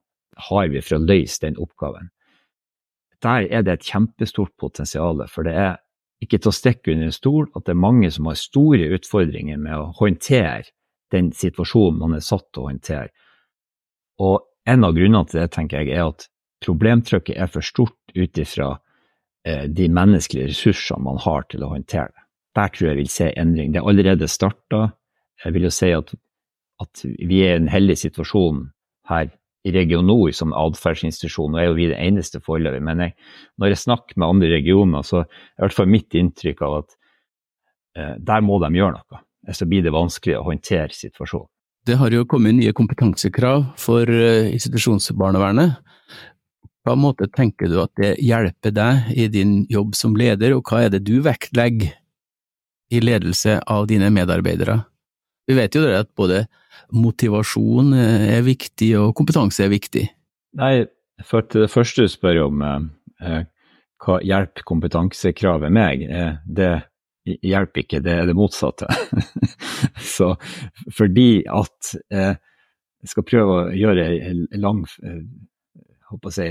har 0.51 0.69
vi 0.69 0.83
for 0.85 0.99
å 0.99 1.07
løse 1.07 1.41
den 1.47 1.57
oppgaven. 1.57 2.11
Der 3.25 3.49
er 3.49 3.65
det 3.65 3.79
et 3.79 3.89
kjempestort 3.89 4.53
potensial, 4.61 5.25
for 5.33 5.49
det 5.49 5.55
er 5.57 5.79
ikke 6.21 6.39
til 6.41 6.53
å 6.53 6.57
stikke 6.59 6.93
under 6.93 7.09
en 7.09 7.17
stol 7.17 7.49
at 7.57 7.65
det 7.65 7.73
er 7.73 7.81
mange 7.81 8.11
som 8.13 8.29
har 8.29 8.37
store 8.41 8.91
utfordringer 8.97 9.61
med 9.61 9.73
å 9.77 9.93
håndtere 9.97 10.69
den 11.15 11.31
situasjonen 11.35 12.01
man 12.01 12.17
er 12.19 12.25
satt 12.25 12.49
til 12.53 12.65
å 12.65 12.71
håndtere. 12.71 13.13
Og 14.23 14.41
en 14.67 14.87
av 14.87 14.97
grunnene 14.97 15.29
til 15.29 15.43
det 15.43 15.53
tenker 15.55 15.85
jeg 15.85 15.95
er 15.95 16.11
at 16.11 16.29
problemtrykket 16.65 17.39
er 17.39 17.51
for 17.53 17.65
stort 17.65 18.17
ut 18.17 18.41
ifra 18.41 18.73
eh, 19.47 19.67
de 19.69 19.89
menneskelige 19.93 20.51
ressursene 20.51 21.05
man 21.05 21.21
har 21.23 21.47
til 21.51 21.65
å 21.67 21.73
håndtere 21.75 22.11
det. 22.11 22.23
Der 22.57 22.73
tror 22.73 22.89
jeg 22.89 23.01
vil 23.03 23.11
se 23.13 23.33
endring. 23.37 23.73
Det 23.73 23.83
er 23.83 23.91
allerede 23.91 24.29
starta. 24.33 24.87
Jeg 25.45 25.53
vil 25.55 25.69
jo 25.69 25.73
si 25.75 25.91
at, 25.93 26.15
at, 26.81 27.03
vi 27.05 27.43
er 27.45 27.59
i 27.59 27.61
en 27.61 27.69
heldig 27.69 27.99
situasjon 28.01 28.63
her 29.11 29.29
i 29.67 29.75
Region 29.75 30.07
Nord 30.09 30.33
som 30.39 30.55
atferdsinstitusjon. 30.57 31.55
og 31.55 31.61
er 31.61 31.69
jo 31.69 31.77
vi 31.77 31.91
det 31.91 32.01
eneste 32.01 32.41
foreløpig, 32.41 32.81
men 32.87 33.03
jeg, 33.05 33.15
når 33.59 33.75
jeg 33.75 33.83
snakker 33.83 34.17
med 34.17 34.29
andre 34.29 34.51
regioner, 34.55 35.05
så 35.05 35.25
er 35.25 35.29
i 35.29 35.65
hvert 35.67 35.77
fall 35.77 35.91
mitt 35.93 36.17
inntrykk 36.17 36.63
av 36.65 36.79
at 36.81 36.97
eh, 37.99 38.15
der 38.19 38.47
må 38.47 38.59
de 38.63 38.73
gjøre 38.73 38.97
noe 38.97 39.26
så 39.55 39.67
blir 39.69 39.85
det 39.85 39.95
vanskelig 39.95 40.39
å 40.39 40.47
håndtere 40.49 40.95
situasjonen. 40.95 41.51
Det 41.87 41.95
har 42.01 42.11
jo 42.11 42.25
kommet 42.27 42.57
nye 42.57 42.75
kompetansekrav 42.75 43.69
for 43.79 44.11
eh, 44.11 44.49
institusjonsbarnevernet. 44.51 45.77
På 46.87 46.95
en 46.95 47.03
måte 47.03 47.29
tenker 47.31 47.71
du 47.71 47.79
at 47.83 47.93
det 47.99 48.17
hjelper 48.23 48.75
deg 48.75 49.13
i 49.15 49.29
din 49.31 49.61
jobb 49.71 49.95
som 49.99 50.17
leder, 50.19 50.57
og 50.57 50.67
hva 50.67 50.85
er 50.87 50.93
det 50.95 51.05
du 51.07 51.21
vektlegger 51.23 51.95
i 52.91 53.03
ledelse 53.03 53.61
av 53.71 53.87
dine 53.91 54.11
medarbeidere? 54.15 54.81
Vi 55.47 55.55
vet 55.55 55.79
jo 55.79 55.83
det 55.85 55.95
at 56.01 56.11
både 56.19 56.45
motivasjon 56.95 57.95
eh, 57.95 58.29
er 58.37 58.47
viktig, 58.47 58.93
og 58.99 59.15
kompetanse 59.19 59.67
er 59.67 59.71
viktig. 59.71 60.09
Nei, 60.59 60.87
for 61.27 61.47
til 61.47 61.65
det 61.67 61.73
første 61.73 62.07
du 62.07 62.11
spør 62.11 62.47
om 62.49 62.67
eh, 62.67 62.81
eh 63.23 63.45
hva 64.05 64.19
hjelper 64.21 64.67
kompetansekravet 64.69 65.73
meg, 65.73 66.03
eh, 66.05 66.35
det 66.45 66.73
hjelper 67.27 67.83
ikke, 67.83 68.03
det 68.05 68.15
er 68.15 68.29
det 68.29 68.37
motsatte. 68.39 68.89
så 70.17 70.35
fordi 70.95 71.45
at 71.51 71.93
eh, 72.15 72.37
jeg 73.03 73.13
skal 73.13 73.27
prøve 73.29 73.59
å 73.59 73.75
gjøre 73.77 74.07
en 74.31 74.47
lang 74.63 74.85
eh, 75.03 75.21
si, 76.35 76.49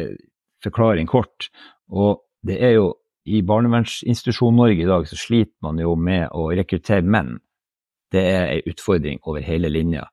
forklaring 0.63 1.09
kort. 1.09 1.49
Og 1.91 2.21
det 2.45 2.59
er 2.63 2.77
jo 2.77 2.93
i 3.25 3.41
barnevernsinstitusjon 3.41 4.55
Norge 4.55 4.83
i 4.83 4.89
dag 4.89 5.07
så 5.09 5.17
sliter 5.17 5.57
man 5.65 5.79
jo 5.81 5.95
med 5.97 6.29
å 6.35 6.51
rekruttere 6.53 7.05
menn. 7.05 7.39
Det 8.13 8.21
er 8.21 8.51
en 8.51 8.69
utfordring 8.69 9.23
over 9.25 9.41
hele 9.43 9.71
linja. 9.71 10.05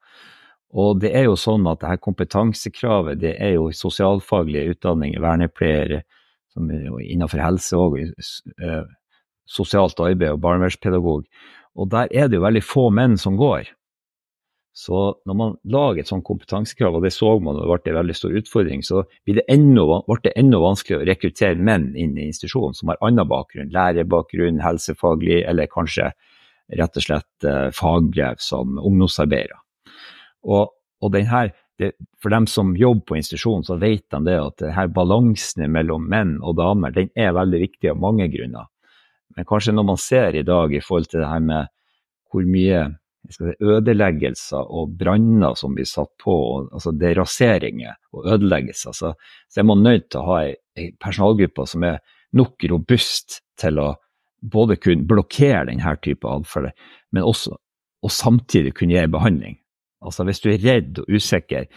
Og 0.72 1.02
det 1.02 1.10
er 1.12 1.26
jo 1.26 1.36
sånn 1.36 1.66
at 1.68 1.82
det 1.82 1.90
her 1.90 2.00
kompetansekravet 2.00 3.20
det 3.20 3.34
er 3.36 3.58
jo 3.58 3.68
sosialfaglige 3.76 4.72
utdanninger, 4.72 5.20
vernepleiere, 5.20 6.00
innenfor 6.56 7.40
helse 7.44 7.76
òg, 7.76 7.98
sosialt 9.48 10.00
arbeid 10.00 10.36
og 10.36 10.42
barnevernspedagog. 10.44 11.24
Og 11.76 11.88
der 11.92 12.10
er 12.12 12.28
det 12.28 12.38
jo 12.38 12.44
veldig 12.44 12.64
få 12.64 12.90
menn 12.94 13.16
som 13.20 13.38
går. 13.40 13.70
Så 14.72 14.98
når 15.28 15.36
man 15.36 15.56
lager 15.68 16.00
et 16.00 16.08
sånt 16.08 16.24
kompetansekrav, 16.24 16.94
og 16.96 17.04
det 17.04 17.12
så 17.12 17.34
man 17.44 17.58
det 17.58 17.66
ble 17.68 17.92
en 17.92 17.98
veldig 17.98 18.16
stor 18.16 18.36
utfordring, 18.40 18.84
så 18.84 19.02
ble 19.26 19.36
det 19.40 19.44
enda, 19.52 19.84
ble 20.08 20.18
det 20.24 20.32
enda 20.40 20.60
vanskeligere 20.62 21.04
å 21.04 21.10
rekruttere 21.10 21.60
menn 21.60 21.90
inn 21.92 22.14
i 22.16 22.30
institusjonen 22.30 22.78
som 22.78 22.92
har 22.92 23.00
annen 23.04 23.28
bakgrunn, 23.28 23.72
lærerbakgrunn, 23.74 24.62
helsefaglig, 24.64 25.42
eller 25.48 25.68
kanskje 25.72 26.08
rett 26.80 26.96
og 26.96 27.04
slett 27.04 27.48
eh, 27.48 27.68
fagbrev 27.76 28.40
som 28.40 28.78
ungdomsarbeidere. 28.80 29.60
Og, 30.48 30.72
og 31.04 31.12
denne, 31.12 31.50
det, 31.78 31.92
for 32.22 32.32
dem 32.32 32.48
som 32.48 32.72
jobber 32.78 33.04
på 33.10 33.20
institusjonen, 33.20 33.68
så 33.68 33.76
vet 33.76 34.06
de 34.08 34.22
det 34.30 34.38
at 34.40 34.62
denne 34.64 34.88
balansen 34.96 35.68
mellom 35.74 36.08
menn 36.08 36.38
og 36.40 36.56
damer 36.62 36.96
den 36.96 37.12
er 37.12 37.36
veldig 37.36 37.60
viktig 37.66 37.92
av 37.92 38.00
mange 38.00 38.30
grunner. 38.32 38.72
Men 39.36 39.48
kanskje 39.48 39.74
når 39.76 39.86
man 39.92 40.00
ser 40.00 40.36
i 40.36 40.44
dag 40.46 40.74
i 40.74 40.82
forhold 40.82 41.10
til 41.10 41.22
det 41.22 41.30
her 41.30 41.44
med 41.44 41.70
hvor 42.32 42.44
mye 42.48 42.82
si, 43.32 43.54
ødeleggelser 43.60 44.70
og 44.72 44.94
branner 44.98 45.56
som 45.58 45.76
blir 45.76 45.88
satt 45.88 46.12
på, 46.22 46.34
altså 46.72 46.92
det 46.96 47.10
er 47.10 47.20
raseringer 47.20 47.96
og 48.12 48.28
ødeleggelser, 48.34 48.96
så, 48.96 49.12
så 49.48 49.62
er 49.62 49.68
man 49.68 49.84
nødt 49.84 50.10
til 50.10 50.22
å 50.22 50.28
ha 50.30 50.38
ei 50.46 50.92
personalgruppe 51.00 51.66
som 51.68 51.84
er 51.86 52.00
nok 52.36 52.64
robust 52.72 53.42
til 53.60 53.80
å 53.82 53.90
både 54.52 54.78
kunne 54.82 55.06
blokkere 55.06 55.68
denne 55.68 55.92
type 56.02 56.26
atferd, 56.26 56.72
men 57.12 57.28
også 57.28 57.54
og 58.02 58.10
samtidig 58.10 58.74
kunne 58.74 58.96
gi 58.96 59.10
behandling. 59.10 59.58
Altså 60.02 60.24
Hvis 60.26 60.42
du 60.42 60.48
er 60.50 60.62
redd 60.62 60.98
og 60.98 61.10
usikker, 61.10 61.68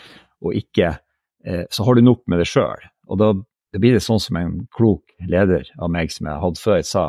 og 0.41 0.55
ikke, 0.57 0.97
eh, 1.45 1.65
så 1.69 1.85
har 1.85 1.95
du 1.95 2.01
nok 2.01 2.23
med 2.27 2.41
det 2.41 2.47
sjøl. 2.49 2.81
Og 3.07 3.19
da 3.21 3.33
blir 3.77 3.93
det 3.93 4.03
sånn 4.03 4.21
som 4.21 4.39
en 4.39 4.55
klok 4.73 5.13
leder 5.29 5.67
av 5.77 5.91
meg 5.93 6.11
som 6.11 6.27
jeg 6.27 6.41
hadde 6.41 6.61
før, 6.61 6.81
sa 6.81 7.05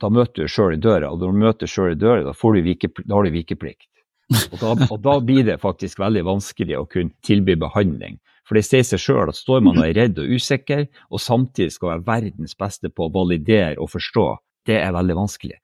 da 0.00 0.08
møter 0.12 0.46
du 0.46 0.50
sjøl 0.50 0.74
i 0.74 0.80
døra, 0.80 1.12
og 1.12 1.20
når 1.20 1.32
du 1.32 1.44
møter 1.44 1.70
sjøl 1.70 1.94
i 1.94 2.00
døra, 2.00 2.24
da, 2.24 2.34
du 2.34 2.64
vike, 2.64 2.90
da 3.04 3.16
har 3.18 3.26
du 3.26 3.34
vikeplikt. 3.34 3.88
Og 4.30 4.58
da, 4.60 4.74
og 4.86 4.98
da, 5.02 5.16
blir 5.26 5.46
det 5.48 5.60
faktisk 5.62 6.00
veldig 6.00 6.22
vanskelig 6.28 6.76
å 6.78 6.86
kunne 6.90 7.12
tilby 7.26 7.56
behandling. 7.58 8.20
For 8.46 8.58
det 8.58 8.64
sier 8.66 8.86
seg 8.86 9.02
sjøl 9.02 9.30
at 9.30 9.38
står 9.38 9.62
man 9.66 9.78
og 9.78 9.86
er 9.86 9.96
redd 9.98 10.20
og 10.22 10.30
usikker, 10.30 10.86
og 11.10 11.22
samtidig 11.22 11.74
skal 11.74 11.92
være 11.92 12.06
verdens 12.06 12.56
beste 12.58 12.90
på 12.90 13.06
å 13.06 13.12
validere 13.14 13.76
og 13.78 13.90
forstå, 13.92 14.26
det 14.70 14.78
er 14.80 14.94
veldig 14.94 15.16
vanskelig. 15.18 15.58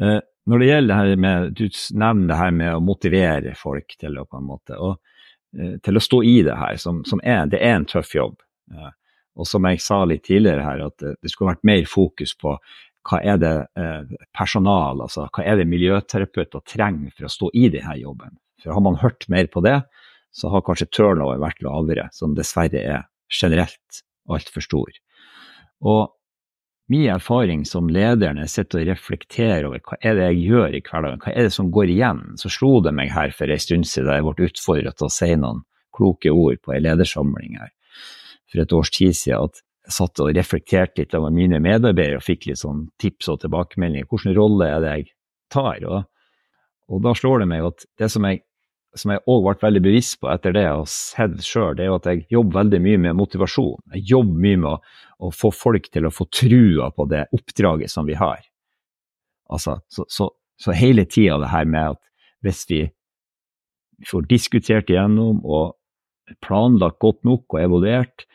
Uh, 0.00 0.20
når 0.50 0.62
det 0.62 0.68
gjelder 0.70 0.90
det 0.90 0.98
her 0.98 1.22
med, 1.22 1.52
Du 1.58 1.80
nevner 1.98 2.30
det 2.32 2.38
her 2.40 2.54
med 2.56 2.74
å 2.74 2.82
motivere 2.82 3.54
folk 3.58 3.94
til 3.98 4.18
å, 4.18 4.24
på 4.26 4.40
en 4.40 4.48
måte, 4.48 4.78
og, 4.78 4.98
uh, 5.58 5.76
til 5.82 5.98
å 5.98 6.02
stå 6.02 6.22
i 6.26 6.38
det 6.46 6.56
her, 6.58 6.80
som, 6.82 7.02
som 7.06 7.22
er, 7.22 7.44
det 7.50 7.60
er 7.62 7.76
en 7.76 7.88
tøff 7.90 8.14
jobb. 8.16 8.38
Uh, 8.72 8.90
og 9.38 9.48
som 9.48 9.64
jeg 9.66 9.80
sa 9.80 10.02
litt 10.04 10.26
tidligere 10.26 10.64
her, 10.66 10.82
at 10.90 10.98
det 11.02 11.30
skulle 11.30 11.54
vært 11.54 11.64
mer 11.64 11.86
fokus 11.88 12.34
på 12.36 12.56
hva 13.08 13.18
er 13.22 13.40
det 13.42 13.54
eh, 13.78 14.14
personal, 14.36 15.02
altså 15.04 15.26
hva 15.34 15.44
er 15.44 15.58
det 15.60 15.68
miljøterapeuter 15.70 16.62
trenger 16.68 17.10
for 17.16 17.26
å 17.26 17.32
stå 17.32 17.50
i 17.58 17.68
denne 17.72 17.96
jobben. 17.98 18.38
For 18.62 18.76
Har 18.76 18.84
man 18.84 19.00
hørt 19.02 19.26
mer 19.32 19.48
på 19.50 19.62
det, 19.64 19.80
så 20.32 20.48
har 20.52 20.64
kanskje 20.64 20.90
turnover 20.94 21.40
vært 21.42 21.62
lavere, 21.64 22.08
som 22.14 22.36
dessverre 22.36 22.80
er 22.80 23.06
generelt 23.32 24.02
altfor 24.30 24.64
stor. 24.64 24.92
Og 25.82 26.12
min 26.92 27.08
erfaring 27.10 27.64
som 27.68 27.88
leder 27.90 28.34
når 28.34 28.46
jeg 28.46 28.52
sitter 28.54 28.82
og 28.82 28.88
reflekterer 28.92 29.66
over 29.68 29.82
hva 29.86 29.98
er 30.04 30.16
det 30.18 30.28
jeg 30.28 30.46
gjør 30.50 30.76
i 30.76 30.82
hverdagen, 30.84 31.20
hva 31.22 31.34
er 31.34 31.48
det 31.48 31.54
som 31.54 31.70
går 31.74 31.92
igjen, 31.92 32.22
så 32.40 32.50
slo 32.52 32.80
det 32.84 32.94
meg 32.96 33.12
her 33.14 33.34
for 33.34 33.50
en 33.50 33.62
stund 33.64 33.88
siden 33.88 34.12
jeg 34.12 34.26
ble 34.26 34.48
utfordret 34.48 34.98
til 34.98 35.08
å 35.08 35.14
si 35.14 35.30
noen 35.34 35.62
kloke 35.92 36.32
ord 36.32 36.60
på 36.62 36.74
en 36.74 36.84
ledersamling 36.86 37.58
her 37.60 37.72
for 38.52 38.60
et 38.62 38.74
års 38.76 38.92
tid 38.92 39.16
siden, 39.16 39.48
at 39.48 39.62
satt 39.90 40.20
og 40.22 40.30
reflekterte 40.36 41.02
litt 41.02 41.14
over 41.18 41.32
mine 41.34 41.58
medarbeidere 41.62 42.20
og 42.20 42.26
fikk 42.26 42.46
litt 42.48 42.60
sånn 42.60 42.86
tips 43.02 43.30
og 43.32 43.42
tilbakemeldinger. 43.42 44.06
Hvilken 44.10 44.36
rolle 44.36 44.68
er 44.70 44.82
det 44.84 44.94
jeg 44.94 45.08
tar? 45.52 45.82
Og, 45.88 46.04
og 46.92 47.02
da 47.04 47.14
slår 47.18 47.42
det 47.42 47.50
meg 47.50 47.66
at 47.72 47.86
det 47.98 48.10
som 48.12 48.28
jeg 48.28 48.44
som 48.98 49.12
jeg 49.14 49.22
òg 49.30 49.46
ble 49.46 49.54
veldig 49.62 49.80
bevisst 49.86 50.18
på 50.20 50.28
etter 50.28 50.52
det 50.52 50.66
jeg 50.66 50.72
har 50.76 50.88
sett 50.90 51.44
sjøl, 51.46 51.76
det 51.76 51.86
er 51.86 51.88
jo 51.88 51.98
at 51.98 52.08
jeg 52.10 52.24
jobber 52.34 52.58
veldig 52.58 52.80
mye 52.84 53.00
med 53.06 53.16
motivasjon. 53.16 53.78
Jeg 53.96 54.04
jobber 54.10 54.42
mye 54.44 54.58
med 54.60 54.68
å, 54.68 54.74
å 55.16 55.30
få 55.32 55.48
folk 55.56 55.88
til 55.94 56.08
å 56.08 56.12
få 56.12 56.26
trua 56.28 56.90
på 56.92 57.06
det 57.08 57.22
oppdraget 57.32 57.92
som 57.92 58.08
vi 58.08 58.18
har. 58.20 58.42
Altså, 59.52 59.78
så, 59.88 60.04
så, 60.12 60.28
så 60.60 60.76
hele 60.76 61.06
tida 61.08 61.38
det 61.40 61.52
her 61.52 61.70
med 61.72 61.94
at 61.94 62.02
hvis 62.44 62.66
vi 62.68 62.82
får 64.08 64.28
diskutert 64.28 64.92
igjennom 64.92 65.40
og 65.40 65.78
planlagt 66.44 67.00
godt 67.02 67.22
nok 67.28 67.56
og 67.56 67.62
evaluert, 67.62 68.26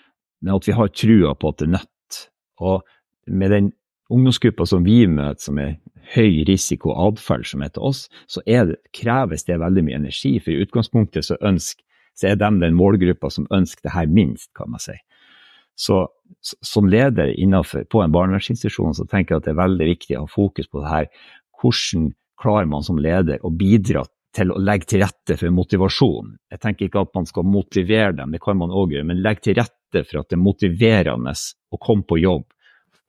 men 0.41 0.55
at 0.55 0.67
vi 0.67 0.75
har 0.77 0.93
trua 0.93 1.33
på 1.35 1.51
at 1.51 1.59
det 1.59 1.67
er 1.67 1.75
nødt. 1.77 2.21
Og 2.61 2.83
med 3.27 3.51
den 3.53 3.71
ungdomsgruppa 4.13 4.65
som 4.69 4.85
vi 4.85 5.01
møter, 5.09 5.41
som 5.43 5.59
er 5.61 5.77
høy 6.13 6.43
risiko 6.47 6.93
atferd, 7.07 7.45
som 7.49 7.63
heter 7.65 7.83
oss, 7.83 8.05
så 8.31 8.43
det, 8.47 8.79
kreves 8.95 9.43
det 9.47 9.59
veldig 9.59 9.83
mye 9.87 9.99
energi. 9.99 10.37
For 10.39 10.53
i 10.53 10.61
utgangspunktet 10.63 11.27
så, 11.27 11.39
ønsker, 11.41 11.83
så 12.15 12.31
er 12.31 12.39
de 12.39 12.51
den 12.63 12.77
målgruppa 12.77 13.31
som 13.33 13.49
ønsker 13.53 13.89
det 13.89 13.95
her 13.95 14.07
minst, 14.07 14.51
kan 14.57 14.71
man 14.71 14.83
si. 14.83 14.95
Så 15.77 16.07
som 16.43 16.87
leder 16.89 17.33
innenfor, 17.37 17.85
på 17.91 18.01
en 18.01 18.13
barnevernsinstitusjon 18.13 18.95
så 18.97 19.05
tenker 19.05 19.35
jeg 19.35 19.41
at 19.41 19.49
det 19.49 19.53
er 19.53 19.59
veldig 19.59 19.89
viktig 19.91 20.15
å 20.17 20.23
ha 20.23 20.31
fokus 20.31 20.69
på 20.71 20.81
det 20.81 20.89
her. 20.89 21.09
Hvordan 21.61 22.13
klarer 22.41 22.69
man 22.69 22.85
som 22.85 22.97
leder 23.01 23.43
å 23.45 23.51
bidra 23.53 24.05
til 24.37 24.53
å 24.53 24.59
legge 24.61 24.91
til 24.91 25.01
rette 25.01 25.37
for 25.39 25.53
motivasjon. 25.53 26.35
Jeg 26.53 26.61
tenker 26.61 26.87
ikke 26.87 27.03
at 27.05 27.13
man 27.17 27.27
skal 27.29 27.47
motivere 27.47 28.13
dem, 28.17 28.33
det 28.35 28.41
kan 28.43 28.59
man 28.59 28.73
òg 28.73 28.93
gjøre, 28.93 29.07
men 29.09 29.23
legge 29.25 29.47
til 29.47 29.57
rette 29.57 29.76
for 29.93 30.21
at 30.21 30.29
det 30.29 30.37
er 30.37 30.43
motiverende 30.43 31.33
å 31.71 31.79
komme 31.81 32.05
på 32.07 32.19
jobb 32.21 32.45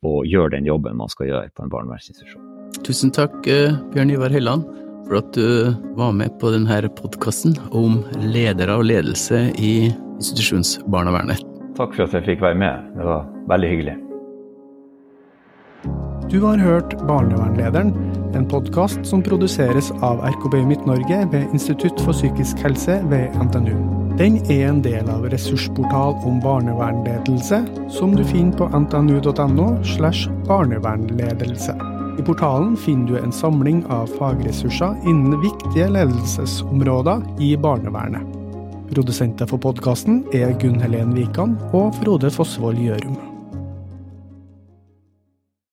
og 0.06 0.26
gjøre 0.30 0.54
den 0.56 0.68
jobben 0.68 0.98
man 0.98 1.10
skal 1.10 1.30
gjøre 1.30 1.50
på 1.54 1.64
en 1.64 1.72
barnevernsinstitusjon. 1.72 2.44
Tusen 2.86 3.10
takk, 3.14 3.34
eh, 3.46 3.74
Bjørn 3.92 4.12
Ivar 4.14 4.30
Helland, 4.30 4.66
for 5.08 5.18
at 5.18 5.32
du 5.32 5.74
var 5.96 6.12
med 6.12 6.38
på 6.38 6.52
denne 6.54 6.88
podkasten 6.94 7.56
om 7.72 8.04
ledere 8.20 8.76
og 8.78 8.84
ledelse 8.84 9.48
i 9.58 9.90
institusjonsbarnevernet. 10.18 11.42
Takk 11.78 11.94
for 11.94 12.04
at 12.06 12.14
jeg 12.14 12.26
fikk 12.26 12.44
være 12.44 12.58
med, 12.58 12.92
det 12.96 13.06
var 13.06 13.26
veldig 13.48 13.70
hyggelig. 13.74 13.96
Du 16.28 16.40
har 16.44 16.58
hørt 16.60 16.92
Barnevernlederen, 17.08 17.94
en 18.36 18.48
podkast 18.48 19.06
som 19.06 19.22
produseres 19.24 19.88
av 20.04 20.20
RKB 20.20 20.60
Midt-Norge 20.68 21.22
ved 21.32 21.54
Institutt 21.56 22.02
for 22.04 22.12
psykisk 22.12 22.60
helse 22.66 23.00
ved 23.08 23.32
NTNU. 23.40 24.07
Den 24.18 24.40
er 24.50 24.64
en 24.66 24.80
del 24.82 25.06
av 25.14 25.28
ressursportal 25.30 26.16
om 26.26 26.40
barnevernledelse, 26.42 27.60
som 27.94 28.16
du 28.18 28.24
finner 28.26 28.56
på 28.58 28.66
ntnu.no 28.74 29.66
slash 29.86 30.26
barnevernledelse. 30.48 31.76
I 32.18 32.24
portalen 32.26 32.74
finner 32.82 33.12
du 33.12 33.20
en 33.20 33.32
samling 33.32 33.84
av 33.86 34.10
fagressurser 34.18 34.98
innen 35.06 35.38
viktige 35.44 35.86
ledelsesområder 35.94 37.22
i 37.38 37.54
barnevernet. 37.62 38.26
Produsenter 38.90 39.46
for 39.46 39.62
podkasten 39.62 40.24
er 40.34 40.50
Gunn 40.58 40.82
Helen 40.82 41.14
Wikan 41.14 41.54
og 41.70 41.94
Frode 42.02 42.34
Fossvold 42.34 42.82
Gjørum. 42.82 43.27